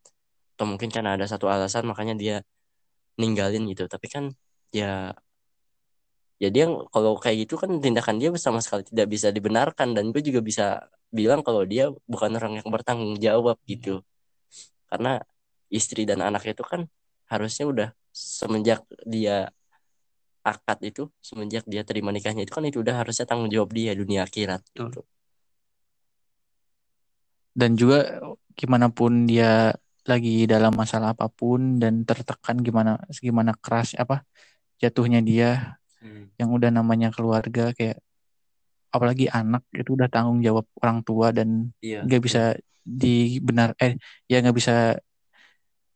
[0.56, 2.36] Atau mungkin karena ada satu alasan makanya dia
[3.20, 3.84] ninggalin gitu.
[3.84, 4.24] Tapi kan
[4.72, 5.12] ya
[6.38, 10.22] ya dia kalau kayak gitu kan tindakan dia sama sekali tidak bisa dibenarkan dan gue
[10.22, 14.06] juga bisa bilang kalau dia bukan orang yang bertanggung jawab gitu
[14.86, 15.20] karena
[15.68, 16.86] istri dan anak itu kan
[17.28, 19.50] harusnya udah semenjak dia
[20.46, 24.24] akad itu semenjak dia terima nikahnya itu kan itu udah harusnya tanggung jawab dia dunia
[24.24, 25.04] akhirat gitu.
[27.52, 28.22] dan juga
[28.54, 29.74] gimana pun dia
[30.08, 34.24] lagi dalam masalah apa pun dan tertekan gimana gimana keras apa
[34.80, 36.30] jatuhnya dia Hmm.
[36.38, 37.98] yang udah namanya keluarga kayak
[38.88, 42.06] apalagi anak itu udah tanggung jawab orang tua dan Iya.
[42.06, 44.94] nggak bisa dibenar eh ya nggak bisa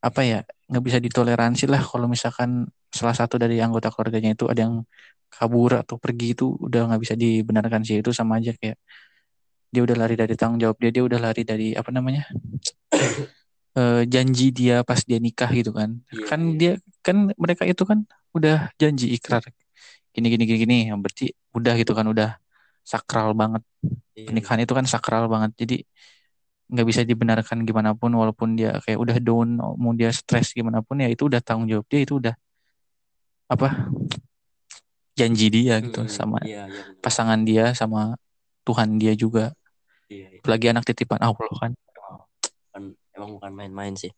[0.02, 0.38] apa ya
[0.68, 4.82] nggak bisa ditoleransi lah kalau misalkan salah satu dari anggota keluarganya itu ada yang
[5.30, 8.76] kabur atau pergi itu udah nggak bisa dibenarkan sih itu sama aja kayak
[9.72, 12.26] dia udah lari dari tanggung jawab dia dia udah lari dari apa namanya
[13.72, 16.56] Eh, janji dia pas dia nikah gitu kan Iya, kan iya.
[16.60, 18.04] dia kan mereka itu kan
[18.36, 19.40] udah janji ikrar
[20.12, 20.78] gini gini gini gini.
[20.92, 22.30] Yang berarti udah gitu kan udah
[22.82, 23.62] sakral banget.
[24.12, 25.52] Iya, pernikahan itu kan sakral banget.
[25.56, 25.76] Jadi
[26.72, 31.04] nggak bisa dibenarkan gimana pun walaupun dia kayak udah down mau dia stres gimana pun
[31.04, 32.32] ya itu udah tanggung jawab dia itu udah
[33.52, 33.92] apa
[35.12, 36.82] janji dia gitu Hmm, sama Iya, iya.
[37.04, 38.16] pasangan dia sama
[38.64, 39.52] Tuhan dia juga.
[40.08, 40.38] Iya, iya.
[40.40, 41.72] apalagi anak titipan Allah kan.
[42.72, 44.08] Bukan- emang bukan main-main sih.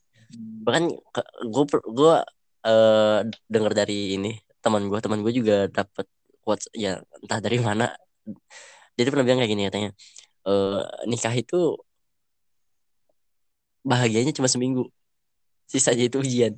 [0.62, 0.84] Bahkan
[1.51, 2.14] gue gue
[2.64, 3.18] eh
[3.51, 4.32] dengar dari ini
[4.65, 6.07] teman gue teman gue juga dapat
[6.45, 7.85] quotes ya entah dari mana.
[8.95, 9.91] Tuh pernah bilang kayak gini katanya
[10.49, 11.57] eh nikah itu
[13.91, 14.89] bahagianya cuma seminggu
[15.69, 16.55] sisanya itu ujian.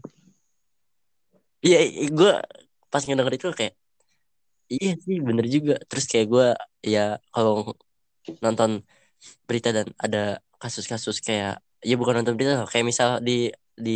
[1.67, 1.79] Iya
[2.19, 2.31] gue
[2.93, 3.75] pas ngedenger itu kayak
[4.73, 5.75] iya sih bener juga.
[5.89, 6.47] Terus kayak gue
[6.93, 7.01] ya
[7.35, 7.75] kalau
[8.45, 8.71] nonton
[9.49, 10.19] berita dan ada
[10.63, 13.33] kasus-kasus kayak ya bukan nonton berita kayak misal di
[13.77, 13.93] di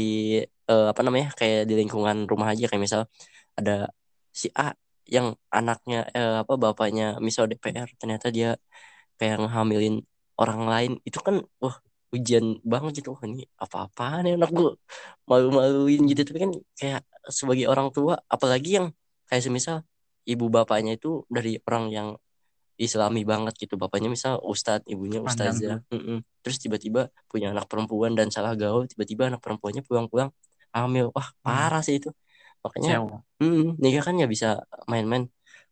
[0.70, 3.02] eh, apa namanya kayak di lingkungan rumah aja kayak misal
[3.58, 3.90] ada
[4.30, 4.74] si A
[5.10, 8.54] yang anaknya eh, apa bapaknya misal DPR ternyata dia
[9.18, 10.06] kayak ngehamilin
[10.40, 10.92] orang lain.
[11.04, 11.76] Itu kan wah
[12.14, 13.14] ujian banget gitu.
[13.14, 14.70] Wah ini apa-apaan ya anak gue
[15.30, 16.22] malu-maluin gitu.
[16.26, 18.86] Tapi kan kayak sebagai orang tua apalagi yang
[19.28, 19.76] kayak semisal
[20.26, 22.08] ibu bapaknya itu dari orang yang
[22.80, 23.74] islami banget gitu.
[23.76, 26.24] Bapaknya misal ustadz ibunya ustazah Mm-mm.
[26.40, 30.30] terus tiba-tiba punya anak perempuan dan salah gaul tiba-tiba anak perempuannya pulang-pulang
[30.72, 31.12] hamil.
[31.12, 32.08] Wah parah sih itu
[32.60, 33.04] makanya.
[33.40, 35.28] Hmm, nikah kan nggak bisa main-main.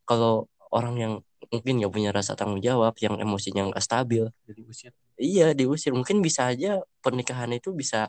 [0.09, 1.12] Kalau orang yang
[1.53, 5.91] mungkin nggak punya rasa tanggung jawab, yang emosinya nggak stabil, jadi usir iya diusir.
[5.93, 8.09] Mungkin bisa aja pernikahan itu bisa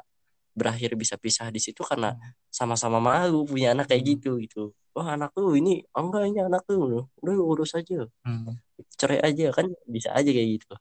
[0.54, 2.14] berakhir bisa pisah di situ karena
[2.52, 4.12] sama-sama malu punya anak kayak Hmm.
[4.18, 4.64] gitu gitu.
[4.94, 8.58] Wah anak lu ini, oh, enggak ini anak lu, udah lu urus aja, Hmm.
[8.98, 10.74] cerai aja kan bisa aja kayak gitu.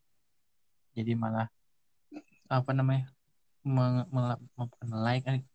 [0.99, 1.47] jadi malah
[2.51, 3.07] apa namanya
[3.63, 4.09] meng-
[5.23, 5.47] kan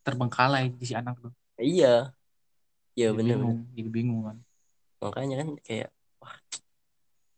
[0.00, 1.28] terbengkalai di si anak tuh
[1.58, 2.14] Iya,
[2.94, 3.58] iya bener-bener.
[3.58, 4.36] bingung jadi bingung kan
[4.98, 5.88] Makanya kan kayak
[6.18, 6.34] wah,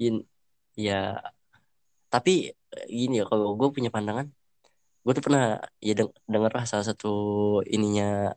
[0.01, 0.25] in,
[0.77, 1.21] ya
[2.09, 2.53] tapi
[2.89, 4.29] gini ya kalau gue punya pandangan
[5.01, 7.12] gue tuh pernah ya deng denger lah salah satu
[7.64, 8.33] ininya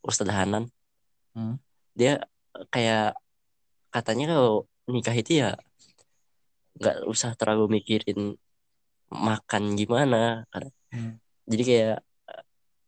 [0.00, 0.68] Ustadz Hanan
[1.36, 1.60] Hmm.
[1.92, 2.24] dia
[2.72, 3.20] kayak
[3.92, 5.52] katanya kalau nikah itu ya
[6.80, 8.40] nggak usah terlalu mikirin
[9.12, 11.20] makan gimana karena Hmm.
[11.44, 11.96] jadi kayak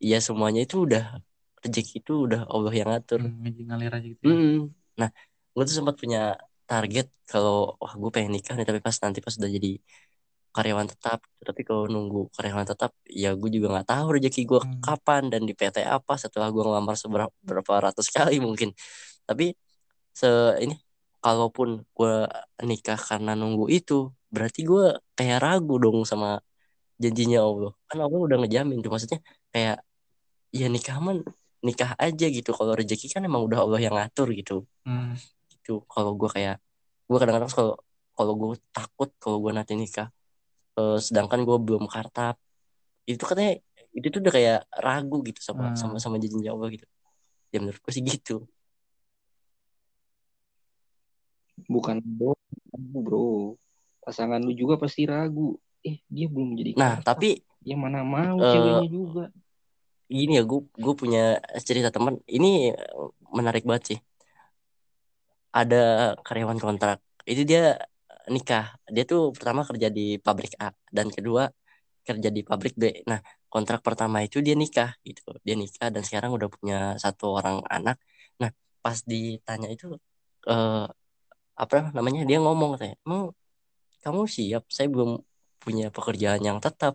[0.00, 1.20] ya semuanya itu udah
[1.64, 4.34] rezeki itu udah Allah yang ngatur Hmm, ngalir aja gitu ya.
[4.34, 4.58] Mm.
[5.00, 5.10] Nah,
[5.54, 6.38] gue tuh sempat punya
[6.68, 9.80] target kalau wah gue pengen nikah nih tapi pas nanti pas udah jadi
[10.52, 14.80] karyawan tetap tapi kalau nunggu karyawan tetap ya gue juga nggak tahu rezeki gue Hmm.
[14.84, 18.72] kapan dan di PT apa setelah gue ngelamar seberapa berapa ratus kali mungkin
[19.28, 19.54] tapi
[20.12, 20.28] se
[20.64, 20.74] ini
[21.24, 22.14] kalaupun gue
[22.64, 26.40] nikah karena nunggu itu berarti gue kayak ragu dong sama
[26.98, 29.20] janjinya Allah kan Allah udah ngejamin tuh maksudnya
[29.54, 29.80] kayak
[30.52, 31.22] ya nikah man
[31.58, 35.14] nikah aja gitu kalau rezeki kan emang udah Allah yang ngatur gitu Hmm.
[35.52, 36.56] gitu kalau gue kayak
[37.04, 37.74] gue kadang-kadang kalau
[38.14, 40.08] kalau gue takut kalau gue nanti nikah
[40.74, 42.38] eh, sedangkan gue belum kartap
[43.04, 43.58] itu katanya
[43.92, 45.76] itu tuh udah kayak ragu gitu sama Hmm.
[45.76, 46.86] sama sama janjinya Allah gitu
[47.50, 48.46] ya menurut gue sih gitu
[51.66, 52.32] Bukan bro,
[52.72, 53.58] bro.
[54.00, 55.58] Pasangan lu juga pasti ragu.
[55.84, 57.18] Eh, dia belum jadi nah kartap.
[57.20, 57.30] tapi
[57.60, 59.24] Ya mana mau Eh, ceweknya juga.
[60.16, 61.20] Gini ya gue gue punya
[61.68, 62.14] cerita teman.
[62.36, 63.98] Ini eh, menarik banget sih.
[65.58, 65.76] Ada
[66.26, 66.98] karyawan kontrak.
[67.30, 67.60] Itu dia
[68.34, 68.64] nikah.
[68.94, 71.42] Dia tuh pertama kerja di pabrik A dan kedua
[72.08, 73.04] kerja di pabrik B.
[73.10, 73.20] Nah
[73.52, 75.22] kontrak pertama itu dia nikah gitu.
[75.46, 77.96] Dia nikah dan sekarang udah punya satu orang anak.
[78.40, 78.50] Nah
[78.84, 79.86] pas ditanya itu
[80.48, 80.86] eh,
[81.62, 83.22] apa namanya dia ngomong katanya emang
[84.04, 84.62] kamu siap?
[84.76, 85.10] Saya belum
[85.62, 86.94] punya pekerjaan yang tetap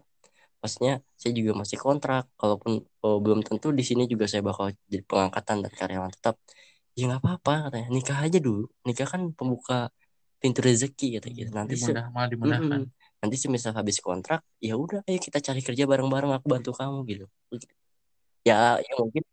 [0.64, 2.24] maksudnya saya juga masih kontrak.
[2.40, 2.72] Kalaupun
[3.04, 6.36] oh, belum tentu di sini juga saya bakal jadi pengangkatan dan karyawan tetap.
[6.96, 7.88] Ya nggak apa-apa katanya.
[7.92, 8.64] Nikah aja dulu.
[8.88, 9.92] Nikah kan pembuka
[10.42, 11.50] pintu rezeki kata gitu.
[11.52, 12.82] Nanti se- Dimudah, malah dimudahkan.
[12.88, 13.02] Mm-mm.
[13.24, 17.26] nanti semisal habis kontrak ya udah ayo kita cari kerja bareng-bareng aku bantu kamu gitu.
[18.44, 19.24] Ya ya mungkin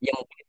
[0.00, 0.44] ya mungkin.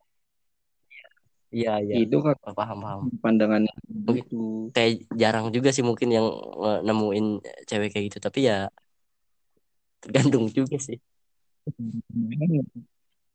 [1.52, 1.96] Ya ya.
[2.00, 3.02] Itu kan paham paham.
[3.24, 3.72] pandangannya
[4.08, 4.24] Oke.
[4.24, 4.72] gitu.
[4.72, 6.28] kayak jarang juga sih mungkin yang
[6.64, 7.26] eh, nemuin
[7.68, 8.18] cewek kayak gitu.
[8.24, 8.72] Tapi ya
[10.04, 10.98] tergantung juga sih.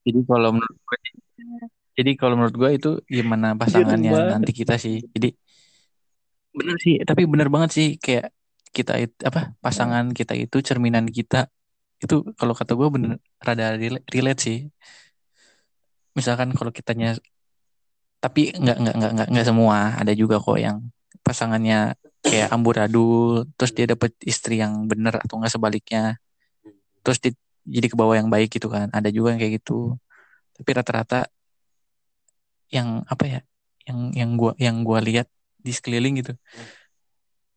[0.02, 0.98] Jadi kalau menurut gue
[1.92, 5.04] jadi kalau menurut gue itu gimana pasangannya nanti kita sih.
[5.14, 5.28] Jadi
[6.52, 8.28] bener sih tapi bener banget sih kayak
[8.76, 11.48] kita itu apa pasangan kita itu cerminan kita
[12.02, 13.10] itu kalau kata gue bener
[13.46, 14.58] rada rela- relate sih.
[16.16, 17.16] Misalkan kalau kitanya
[18.22, 19.78] tapi nggak nggak nggak nggak nggak semua.
[20.00, 20.78] Ada juga kok yang
[21.26, 26.16] pasangannya kayak amburadul terus dia dapet istri yang bener atau nggak sebaliknya
[27.02, 27.38] terus di-
[27.76, 28.86] jadi ke bawah yang baik gitu kan.
[28.96, 29.98] Ada juga yang kayak gitu.
[30.56, 31.16] Tapi rata-rata
[32.72, 33.38] yang apa ya
[33.84, 35.26] yang yang gua yang gua lihat
[35.60, 36.32] di sekeliling gitu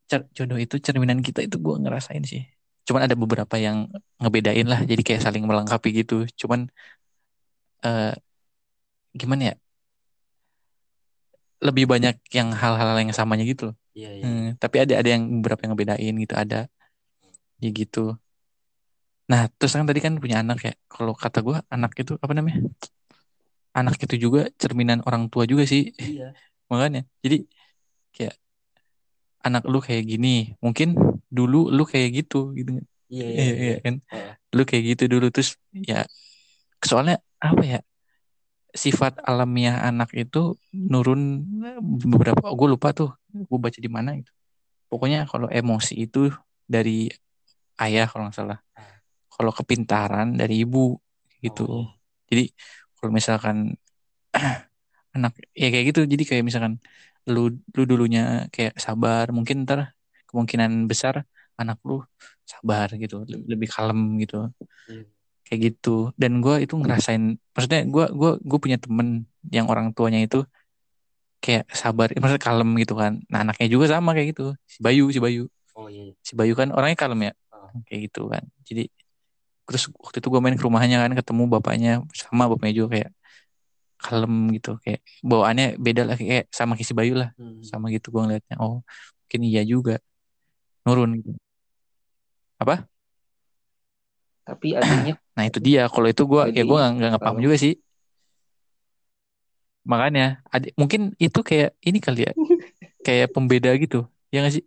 [0.05, 2.45] Cer- jodoh itu cerminan kita itu gua ngerasain sih.
[2.85, 3.89] Cuman ada beberapa yang
[4.21, 6.29] ngebedain lah jadi kayak saling melengkapi gitu.
[6.37, 6.69] Cuman
[7.83, 8.13] eh
[9.15, 9.55] gimana ya
[11.63, 13.75] lebih banyak yang hal-hal yang samanya gitu loh.
[13.97, 14.23] Iya, iya.
[14.27, 16.59] Hmm, tapi ada ada yang beberapa yang ngebedain gitu ada.
[17.63, 18.19] Ya gitu
[19.25, 20.73] nah terus kan tadi kan punya anak ya.
[20.89, 22.61] Kalau kata gua anak itu apa namanya?
[23.75, 25.91] Anak itu juga cerminan orang tua juga sih.
[25.97, 26.33] Iya.
[26.71, 27.45] makanya jadi
[28.09, 28.35] kayak
[29.45, 30.97] anak lu kayak gini mungkin
[31.29, 32.81] dulu lu kayak gitu gitu.
[33.09, 33.65] Iya, iya, iya iya.
[33.65, 33.95] iya kan?
[34.09, 34.33] Heeh.
[34.55, 36.07] lu kayak gitu dulu terus ya
[36.81, 37.79] soalnya apa ya
[38.75, 41.43] sifat alamiah anak itu nurun
[42.11, 44.31] beberapa gue lupa tuh gue baca di mana gitu.
[44.91, 46.29] Pokoknya kalau emosi itu
[46.65, 47.09] dari
[47.79, 48.59] ayah kalau nggak salah
[49.35, 50.95] kalau kepintaran dari ibu
[51.43, 51.67] gitu.
[51.67, 51.87] Oh,
[52.31, 52.49] jadi
[52.97, 53.75] kalau misalkan
[55.15, 56.01] anak ya kayak gitu.
[56.07, 56.79] Jadi kayak misalkan
[57.27, 59.91] lu lu dulunya kayak sabar mungkin ntar
[60.29, 61.27] kemungkinan besar
[61.59, 62.03] anak lu
[62.45, 64.49] sabar gitu le- lebih kalem gitu.
[64.89, 65.03] Iya.
[65.45, 66.09] kayak gitu.
[66.17, 70.41] Dan gua itu ngerasain maksudnya gua gua gue punya temen yang orang tuanya itu
[71.37, 73.21] kayak sabar maksudnya kalem gitu kan.
[73.29, 74.57] Nah anaknya juga sama kayak gitu.
[74.65, 75.45] Si Bayu si Bayu.
[75.77, 76.15] Oh iya.
[76.25, 77.33] si Bayu kan orangnya kalem ya.
[77.53, 77.69] Ah.
[77.85, 78.43] kayak gitu kan.
[78.65, 78.89] Jadi
[79.65, 83.11] terus waktu itu gue main ke rumahnya kan ketemu bapaknya sama bapaknya juga kayak
[83.97, 87.63] kalem gitu kayak bawaannya beda lah kayak sama kayak si Bayu lah Hmm.
[87.65, 88.55] sama gitu gue ngeliatnya.
[88.61, 88.85] Oh
[89.25, 89.97] mungkin iya juga.
[90.85, 91.17] Nurun.
[91.17, 91.33] Gitu
[92.61, 92.85] apa?
[94.45, 95.89] Tapi adanya nah itu dia.
[95.89, 97.73] Kalau itu gue ya gue nggak nggak paham juga sih.
[99.85, 102.31] Makanya adik mungkin itu kayak ini kali ya
[103.05, 104.05] kayak pembeda gitu.
[104.29, 104.63] Ya nggak sih?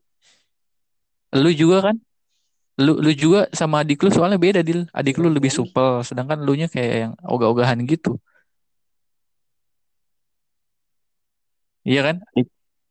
[1.38, 1.96] Lu juga kan
[2.79, 4.87] lu lu juga sama adik lu soalnya beda dil.
[4.95, 8.14] Adik lu lebih supel sedangkan lu nya kayak yang ogah-ogahan gitu.
[11.83, 12.16] Iya kan?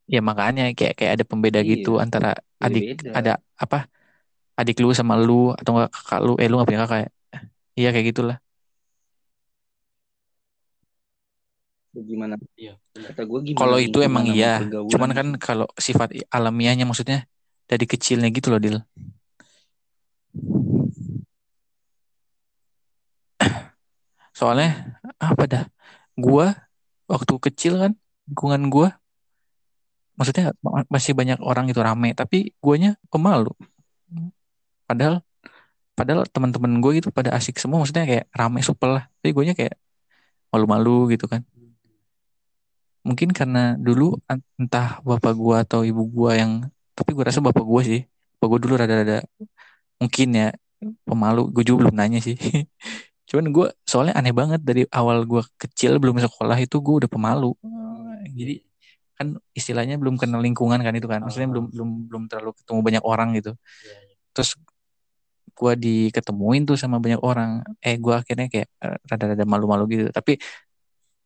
[0.07, 3.11] Ya makanya kayak kayak ada pembeda Iya, gitu antara adik beda.
[3.15, 3.87] ada apa?
[4.59, 6.33] Adik lu sama lu atau enggak kakak lu?
[6.41, 7.09] Eh lu nggak punya kakak ya?
[7.79, 8.37] Iya kayak gitulah.
[11.97, 12.35] Gimana?
[12.53, 12.77] Iya.
[12.93, 13.59] Kata gue gimana?
[13.63, 14.61] kalau itu emang iya.
[14.61, 14.91] pergaulan?
[14.91, 17.25] Cuman kan kalau sifat alamiahnya maksudnya
[17.67, 18.77] dari kecilnya gitu loh dil
[24.37, 24.69] soalnya
[25.17, 25.63] apa dah?
[26.13, 26.53] Gua
[27.09, 27.91] waktu kecil kan
[28.29, 28.89] lingkungan gua
[30.17, 33.53] maksudnya ma- masih banyak orang itu rame tapi guanya pemalu.
[34.89, 35.21] Padahal
[35.97, 39.03] padahal teman-teman gue gitu pada asik semua maksudnya kayak rame supel lah.
[39.21, 39.75] Tapi guanya kayak
[40.53, 41.41] malu-malu gitu kan.
[43.07, 44.19] Mungkin karena dulu
[44.59, 46.51] entah bapak gua atau ibu gua yang
[46.97, 48.01] tapi gua rasa bapak gua sih.
[48.37, 49.17] Bapak gua dulu rada-rada
[49.97, 50.47] mungkin ya
[51.03, 52.37] pemalu gue juga belum nanya sih.
[53.27, 57.51] Cuman gua soalnya aneh banget dari awal gua kecil belum sekolah itu gue udah pemalu.
[58.31, 58.63] Jadi
[59.17, 61.19] kan istilahnya belum kenal lingkungan kan itu kan.
[61.27, 63.51] Maksudnya belum belum belum terlalu ketemu banyak orang gitu.
[63.83, 64.15] Iya, iya.
[64.31, 64.49] terus
[65.57, 67.67] gua diketemuin tuh sama banyak orang.
[67.83, 70.09] Eh gua akhirnya kayak eh, rada-rada malu-malu gitu.
[70.15, 70.39] Tapi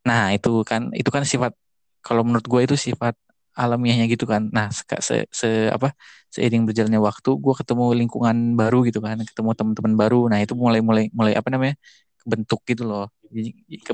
[0.01, 1.53] nah itu kan itu kan sifat
[2.01, 3.13] kalau menurut gua itu sifat
[3.57, 4.47] alamiahnya gitu kan.
[4.55, 5.91] Nah se, se, se- apa
[6.31, 10.19] seiring berjalannya waktu gua ketemu lingkungan baru gitu kan ketemu teman-teman baru.
[10.31, 11.75] Nah itu mulai mulai mulai apa namanya
[12.21, 13.05] kebentuk gitu loh.
[13.31, 13.49] Jadi
[13.81, 13.93] ke,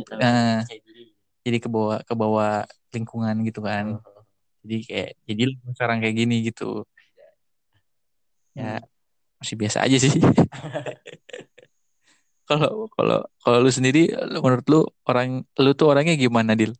[0.86, 1.04] diri.
[1.46, 2.52] jadi ke bawah ke bawah
[2.94, 3.98] lingkungan gitu kan.
[4.02, 4.22] Oh,
[4.66, 5.44] jadi kayak jadi
[5.74, 6.86] sekarang kayak gini gitu.
[8.58, 8.82] Ya
[9.38, 10.12] masih biasa aja sih.
[12.48, 16.72] Kalau kalau kalau lu sendiri lu- menurut lu orang lu tuh orangnya gimana Dil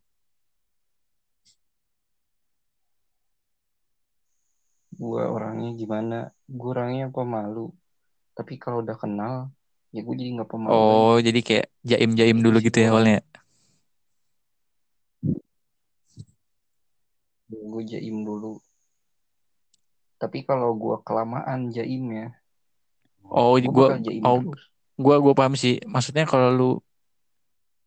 [4.98, 6.18] Gue orangnya gimana?
[6.50, 7.70] Gue orangnya pemalu.
[8.36, 9.34] Tapi kalau udah kenal,
[9.94, 11.08] ya gue jadi nggak pemalu lagi.
[11.08, 13.18] oh jadi kayak jaim-jaim Gitu dulu gitu ya awalnya
[17.48, 18.60] Gue jaim dulu.
[20.20, 22.34] Tapi kalau gue kelamaan jaimnya,
[23.28, 24.62] oh gue gua jaim oh terus.
[24.98, 26.70] gua gua paham sih maksudnya kalau lu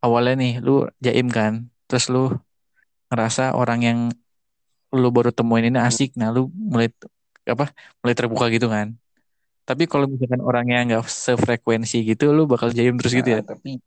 [0.06, 1.54] awalnya nih lu jaim kan
[1.90, 2.32] terus lu
[3.12, 4.00] ngerasa orang yang
[4.92, 6.92] lu baru temuin ini asik nah lu mulai
[7.48, 7.72] apa
[8.04, 8.94] mulai terbuka gitu kan
[9.64, 13.80] tapi kalau misalkan orangnya nggak sefrekuensi gitu lu bakal jaim terus gitu ya Nah, tapi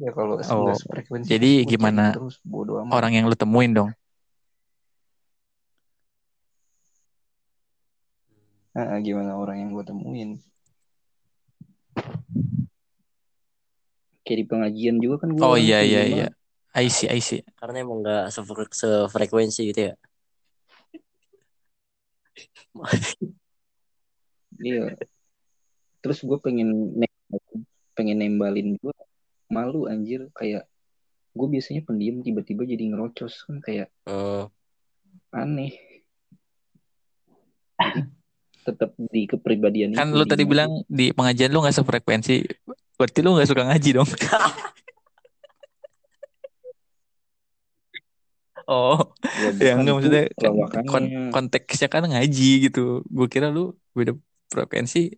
[0.00, 2.92] Ya kalau Oh, nggak sefrekuensi jadi chatting gimana terus bodo amat.
[2.96, 3.90] orang yang lu temuin dong?
[8.72, 10.30] Ah, gimana orang yang gue temuin?
[14.24, 16.26] Kayak di pengajian juga kan gue Oh iya iya iya.
[16.70, 17.42] I see I see.
[17.58, 19.94] karena emang nggak sefre- sefrekuensi gitu ya
[24.60, 24.92] Iya.
[26.00, 27.44] Terus gue pengen nem-
[27.92, 28.94] pengen nembalin gue
[29.48, 30.68] malu anjir kayak
[31.32, 34.44] gue biasanya pendiam tiba-tiba jadi ngerocos kan kayak Eh,
[35.32, 35.72] aneh.
[38.60, 42.36] Tetap di kepribadian Kan lu di tadi bilang di pengajian lu nggak sefrekuensi.
[43.00, 44.08] Berarti lu nggak suka ngaji dong?
[48.70, 48.98] Oh,
[49.42, 50.38] Ya ya bukan enggak maksudnya kan
[50.86, 51.20] kon pelawakannya.
[51.34, 52.80] konteksnya kan ngaji gitu.
[53.10, 54.12] Gue kira lu beda
[54.46, 55.10] frekuensi.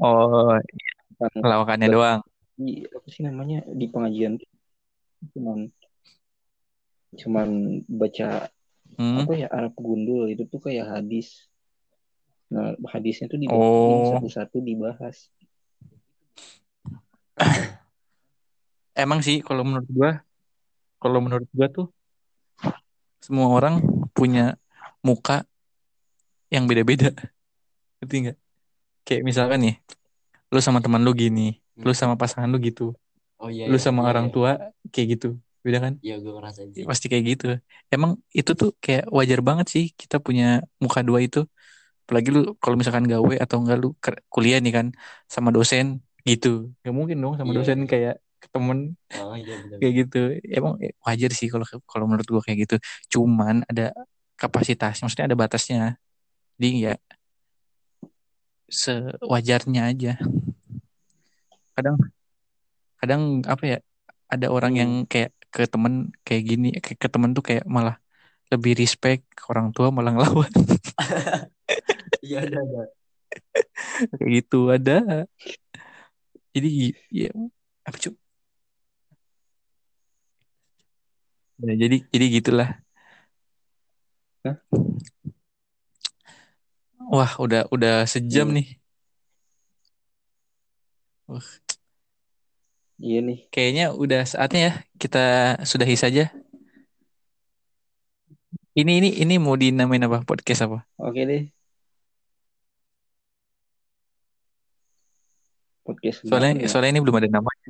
[0.00, 0.56] Oh,
[1.18, 2.20] Bukan lawakannya doang.
[2.58, 4.34] di apa sih namanya di pengajian
[5.30, 5.70] cuman
[7.14, 7.48] cuman
[7.86, 8.50] baca
[8.98, 9.22] Hmm.
[9.22, 11.46] apa ya Arab gundul itu tuh kayak hadis.
[12.50, 15.30] Nah, hadisnya tuh dibacain Oh, satu-satu dibahas.
[18.98, 20.10] emang sih kalau menurut gua,
[20.98, 21.86] kalau menurut gua tuh
[23.22, 23.82] semua orang
[24.14, 24.58] punya
[25.02, 25.46] muka
[26.48, 27.12] yang beda-beda.
[28.00, 28.38] Ngerti nggak?
[29.04, 29.74] Kayak misalkan nih,
[30.52, 31.98] lu sama teman lu gini, lu hmm.
[31.98, 32.92] sama pasangan lu gitu,
[33.40, 34.52] oh iya lu iya sama iya orang iya tua
[34.92, 35.28] kayak gitu,
[35.64, 35.92] beda kan?
[36.04, 37.46] iya gue ngerasain sih Pasti kayak gitu.
[37.88, 41.48] Emang itu tuh kayak wajar banget sih kita punya muka dua itu.
[42.08, 43.92] Apalagi lu kalau misalkan gawe atau enggak lu
[44.32, 44.86] kuliah nih kan
[45.28, 46.72] sama dosen gitu.
[46.84, 50.20] Gak mungkin dong sama iya dosen kayak ke temen oh iya kayak gitu.
[50.46, 52.76] Emang eh, wajar sih kalau kalau menurut gua kayak gitu.
[53.12, 53.94] Cuman ada
[54.38, 55.98] kapasitas, maksudnya ada batasnya.
[56.58, 56.94] Jadi ya
[58.68, 60.12] sewajarnya aja.
[61.74, 61.96] Kadang
[63.00, 63.78] kadang apa ya?
[64.28, 65.08] Ada orang yang Hmm.
[65.08, 67.96] kayak ke temen kayak gini, ke, ke temen tuh kayak malah
[68.52, 70.52] lebih respect, ke orang tua malah ngelawan.
[72.24, 72.82] iya ada ada
[74.20, 75.24] kayak gitu ada.
[76.52, 77.32] Jadi ya
[77.88, 78.10] apa cu?
[81.58, 82.68] Ya, jadi jadi gitulah.
[84.46, 84.56] Hah?
[87.08, 88.56] Wah, udah udah sejam Hmm.
[88.62, 88.68] nih.
[91.28, 91.44] Wah,
[92.98, 93.38] Iya nih.
[93.52, 95.18] kayaknya udah saatnya ya kita
[95.62, 96.30] sudahi saja.
[98.78, 100.22] Ini ini ini mau dinamain apa?
[100.22, 100.86] Podcast apa?
[100.96, 101.42] Oke deh.
[105.82, 106.68] Podcast Soalnya ya?
[106.68, 107.68] soalnya ini belum ada namanya.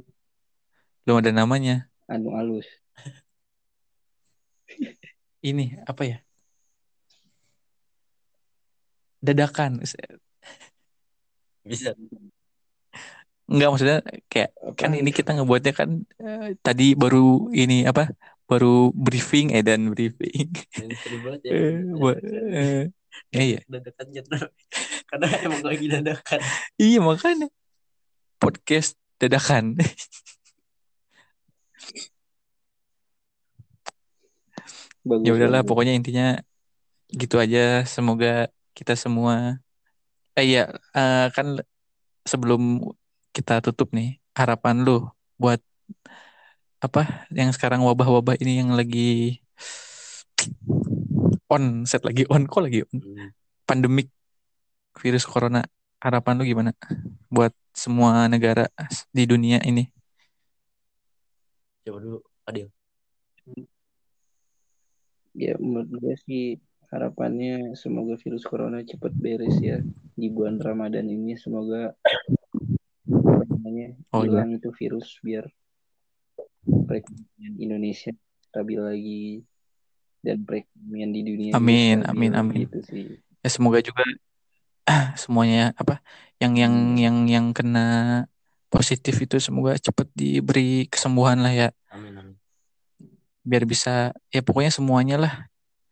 [1.07, 1.75] Belum ada namanya.
[2.11, 2.67] Anu alus.
[5.43, 6.19] Ini apa ya?
[9.23, 9.83] Dadakan.
[11.69, 11.93] bisa
[13.49, 18.13] Enggak maksudnya kayak kan Apaan ini kita ngebuatnya kan eh, tadi baru ini apa?
[18.45, 20.53] Baru briefing eh dan briefing.
[21.45, 21.81] ya Eh,
[22.53, 22.83] eh,
[23.33, 23.61] eh, iya.
[23.67, 24.47] dadakan jadwal
[25.11, 26.41] karena emang lagi dadakan
[26.77, 27.49] Iya makanya
[28.39, 29.75] podcast dadakan.
[35.25, 35.69] ya Bagus udahlah bagus.
[35.69, 36.27] pokoknya intinya
[37.21, 37.85] gitu aja.
[37.89, 39.59] Semoga kita semua
[40.39, 41.59] eh iya eh, kan
[42.31, 42.63] sebelum
[43.35, 45.11] kita tutup nih harapan lu
[45.43, 45.59] buat
[46.79, 49.43] apa yang sekarang wabah-wabah ini yang lagi
[51.51, 53.31] on set lagi on kok lagi on Hmm.
[53.69, 54.09] pandemik
[55.03, 55.61] virus corona
[56.01, 56.73] harapan lu gimana
[57.29, 58.71] buat semua negara
[59.13, 59.91] di dunia ini
[61.85, 62.69] coba dulu Adil
[65.39, 66.45] Ya menurut gue sih
[66.91, 69.79] harapannya semoga virus corona cepat beres ya
[70.19, 71.39] di bulan Ramadan ini.
[71.39, 71.95] Semoga
[73.07, 74.43] namanya oh iya.
[74.43, 75.47] hilang itu virus biar
[76.67, 78.13] perekonomian Indonesia
[78.49, 79.27] stabil lagi
[80.25, 82.11] dan perekonomian di dunia amin stabil.
[82.11, 82.67] amin amin.
[82.67, 83.07] Gitu sih.
[83.45, 84.03] ya semoga juga
[85.23, 86.03] semuanya apa
[86.43, 88.27] yang yang yang yang kena
[88.69, 91.69] positif itu semoga cepat diberi kesembuhan lah ya.
[91.89, 92.18] Amin
[93.49, 95.35] biar bisa ya pokoknya semuanya lah.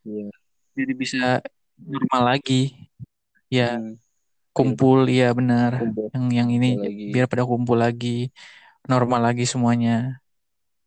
[0.04, 0.28] Iya.
[0.76, 1.40] biar bisa
[1.80, 2.76] normal lagi.
[3.48, 3.96] Ya Hmm.
[4.56, 5.72] kumpul ya benar.
[5.80, 6.12] Kumpul.
[6.12, 7.04] Yang yang ini lagi.
[7.16, 8.28] biar pada kumpul lagi.
[8.84, 10.20] Normal lagi semuanya.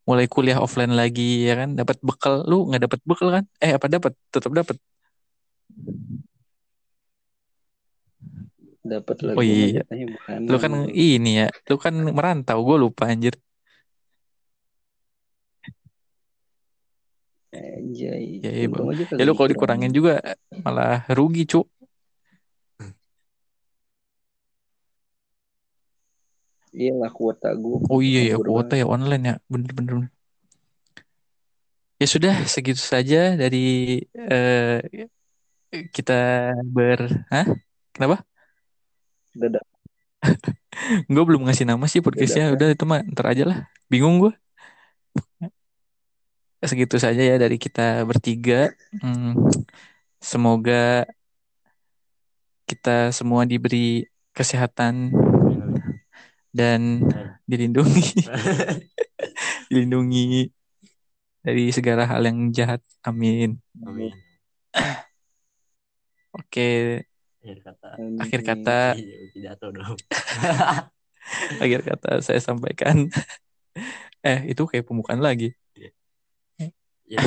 [0.08, 1.70] Mulai kuliah offline lagi ya kan?
[1.80, 2.46] Dapat bekal.
[2.50, 3.44] Lu nggak dapat bekal kan?
[3.62, 4.14] Eh apa dapat?
[4.34, 4.78] Tetap dapat.
[8.80, 9.84] Dapat lah oh iya.
[10.50, 12.58] Lu kan ini ya lu kan merantau.
[12.66, 13.36] Gue lupa anjir
[17.50, 18.46] Anjay.
[18.46, 20.22] ya, ya, ya lu kalau dikurangin juga
[20.62, 21.66] malah rugi cuk
[26.70, 27.82] Iyalah kuota gue.
[27.90, 28.82] Oh iya ya kuota banget.
[28.82, 30.14] ya online ya bener-bener.
[32.00, 35.10] Ya sudah segitu saja dari eh,
[35.92, 37.46] kita ber, Hah?
[37.92, 38.24] Kenapa?
[39.36, 39.66] Dadah.
[41.12, 42.56] Gue belum ngasih nama sih podcastnya.
[42.56, 43.58] Udah itu mah ntar aja lah.
[43.92, 44.32] Bingung gue.
[46.60, 48.76] Segitu saja ya dari kita bertiga.
[49.00, 49.32] Hmm,
[50.20, 51.08] semoga
[52.68, 54.04] kita semua diberi
[54.36, 55.16] kesehatan
[56.52, 57.08] dan
[57.48, 58.28] dilindungi,
[59.72, 60.52] dilindungi
[61.42, 62.84] dari segala hal yang jahat.
[63.08, 63.58] Amin.
[63.82, 64.14] Amin.
[66.30, 67.02] Oke,
[67.40, 67.90] Akhir kata.
[68.20, 69.56] akhir kata, Iya,
[71.64, 73.08] akhir kata saya sampaikan.
[74.20, 75.56] Eh, itu kayak pembukaan lagi.
[77.10, 77.22] Iya.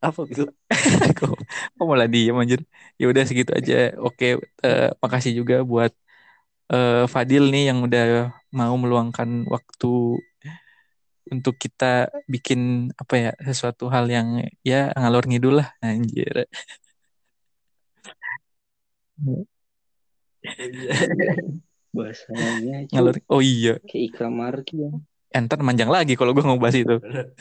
[0.00, 0.48] Apa gitu?
[1.18, 1.30] kok,
[1.76, 2.60] kok malah diem anjir
[3.00, 4.26] ya udah segitu aja oke
[4.64, 5.92] eh, makasih juga buat
[6.72, 8.02] eh, Fadil nih yang udah
[8.58, 9.86] mau meluangkan waktu
[11.30, 14.28] untuk kita bikin apa ya sesuatu hal yang
[14.66, 16.48] ya ngalor ngidul lah anjir
[21.96, 24.90] Bahasanya ngalor oh iya kayak Ikram Marki ya.
[25.30, 26.98] Eh, ntar manjang lagi kalau gue mau bahas itu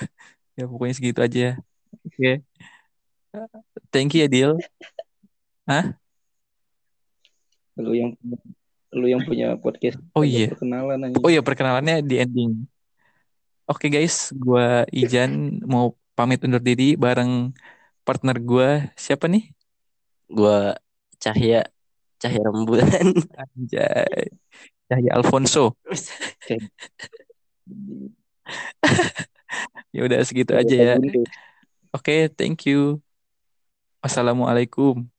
[0.58, 1.58] ya pokoknya segitu aja
[2.06, 2.32] oke
[3.90, 4.52] thank you ya Dil
[7.80, 8.12] Lu yang
[8.94, 11.16] lu yang punya podcast oh iya perkenalan aja.
[11.22, 12.52] Oh iya perkenalannya di ending.
[13.70, 17.54] Oke guys, gua Ijan mau pamit undur diri bareng
[18.02, 19.54] partner gua siapa nih?
[20.26, 20.74] Gua
[21.22, 21.70] Cahya
[22.18, 23.14] Cahya rembulan.
[23.38, 24.34] Anjay.
[24.90, 25.78] Cahya Alfonso.
[29.90, 30.96] Ya udah segitu aja ya.
[31.90, 33.02] Oke, thank you.
[34.06, 35.10] Wassalamualaikum.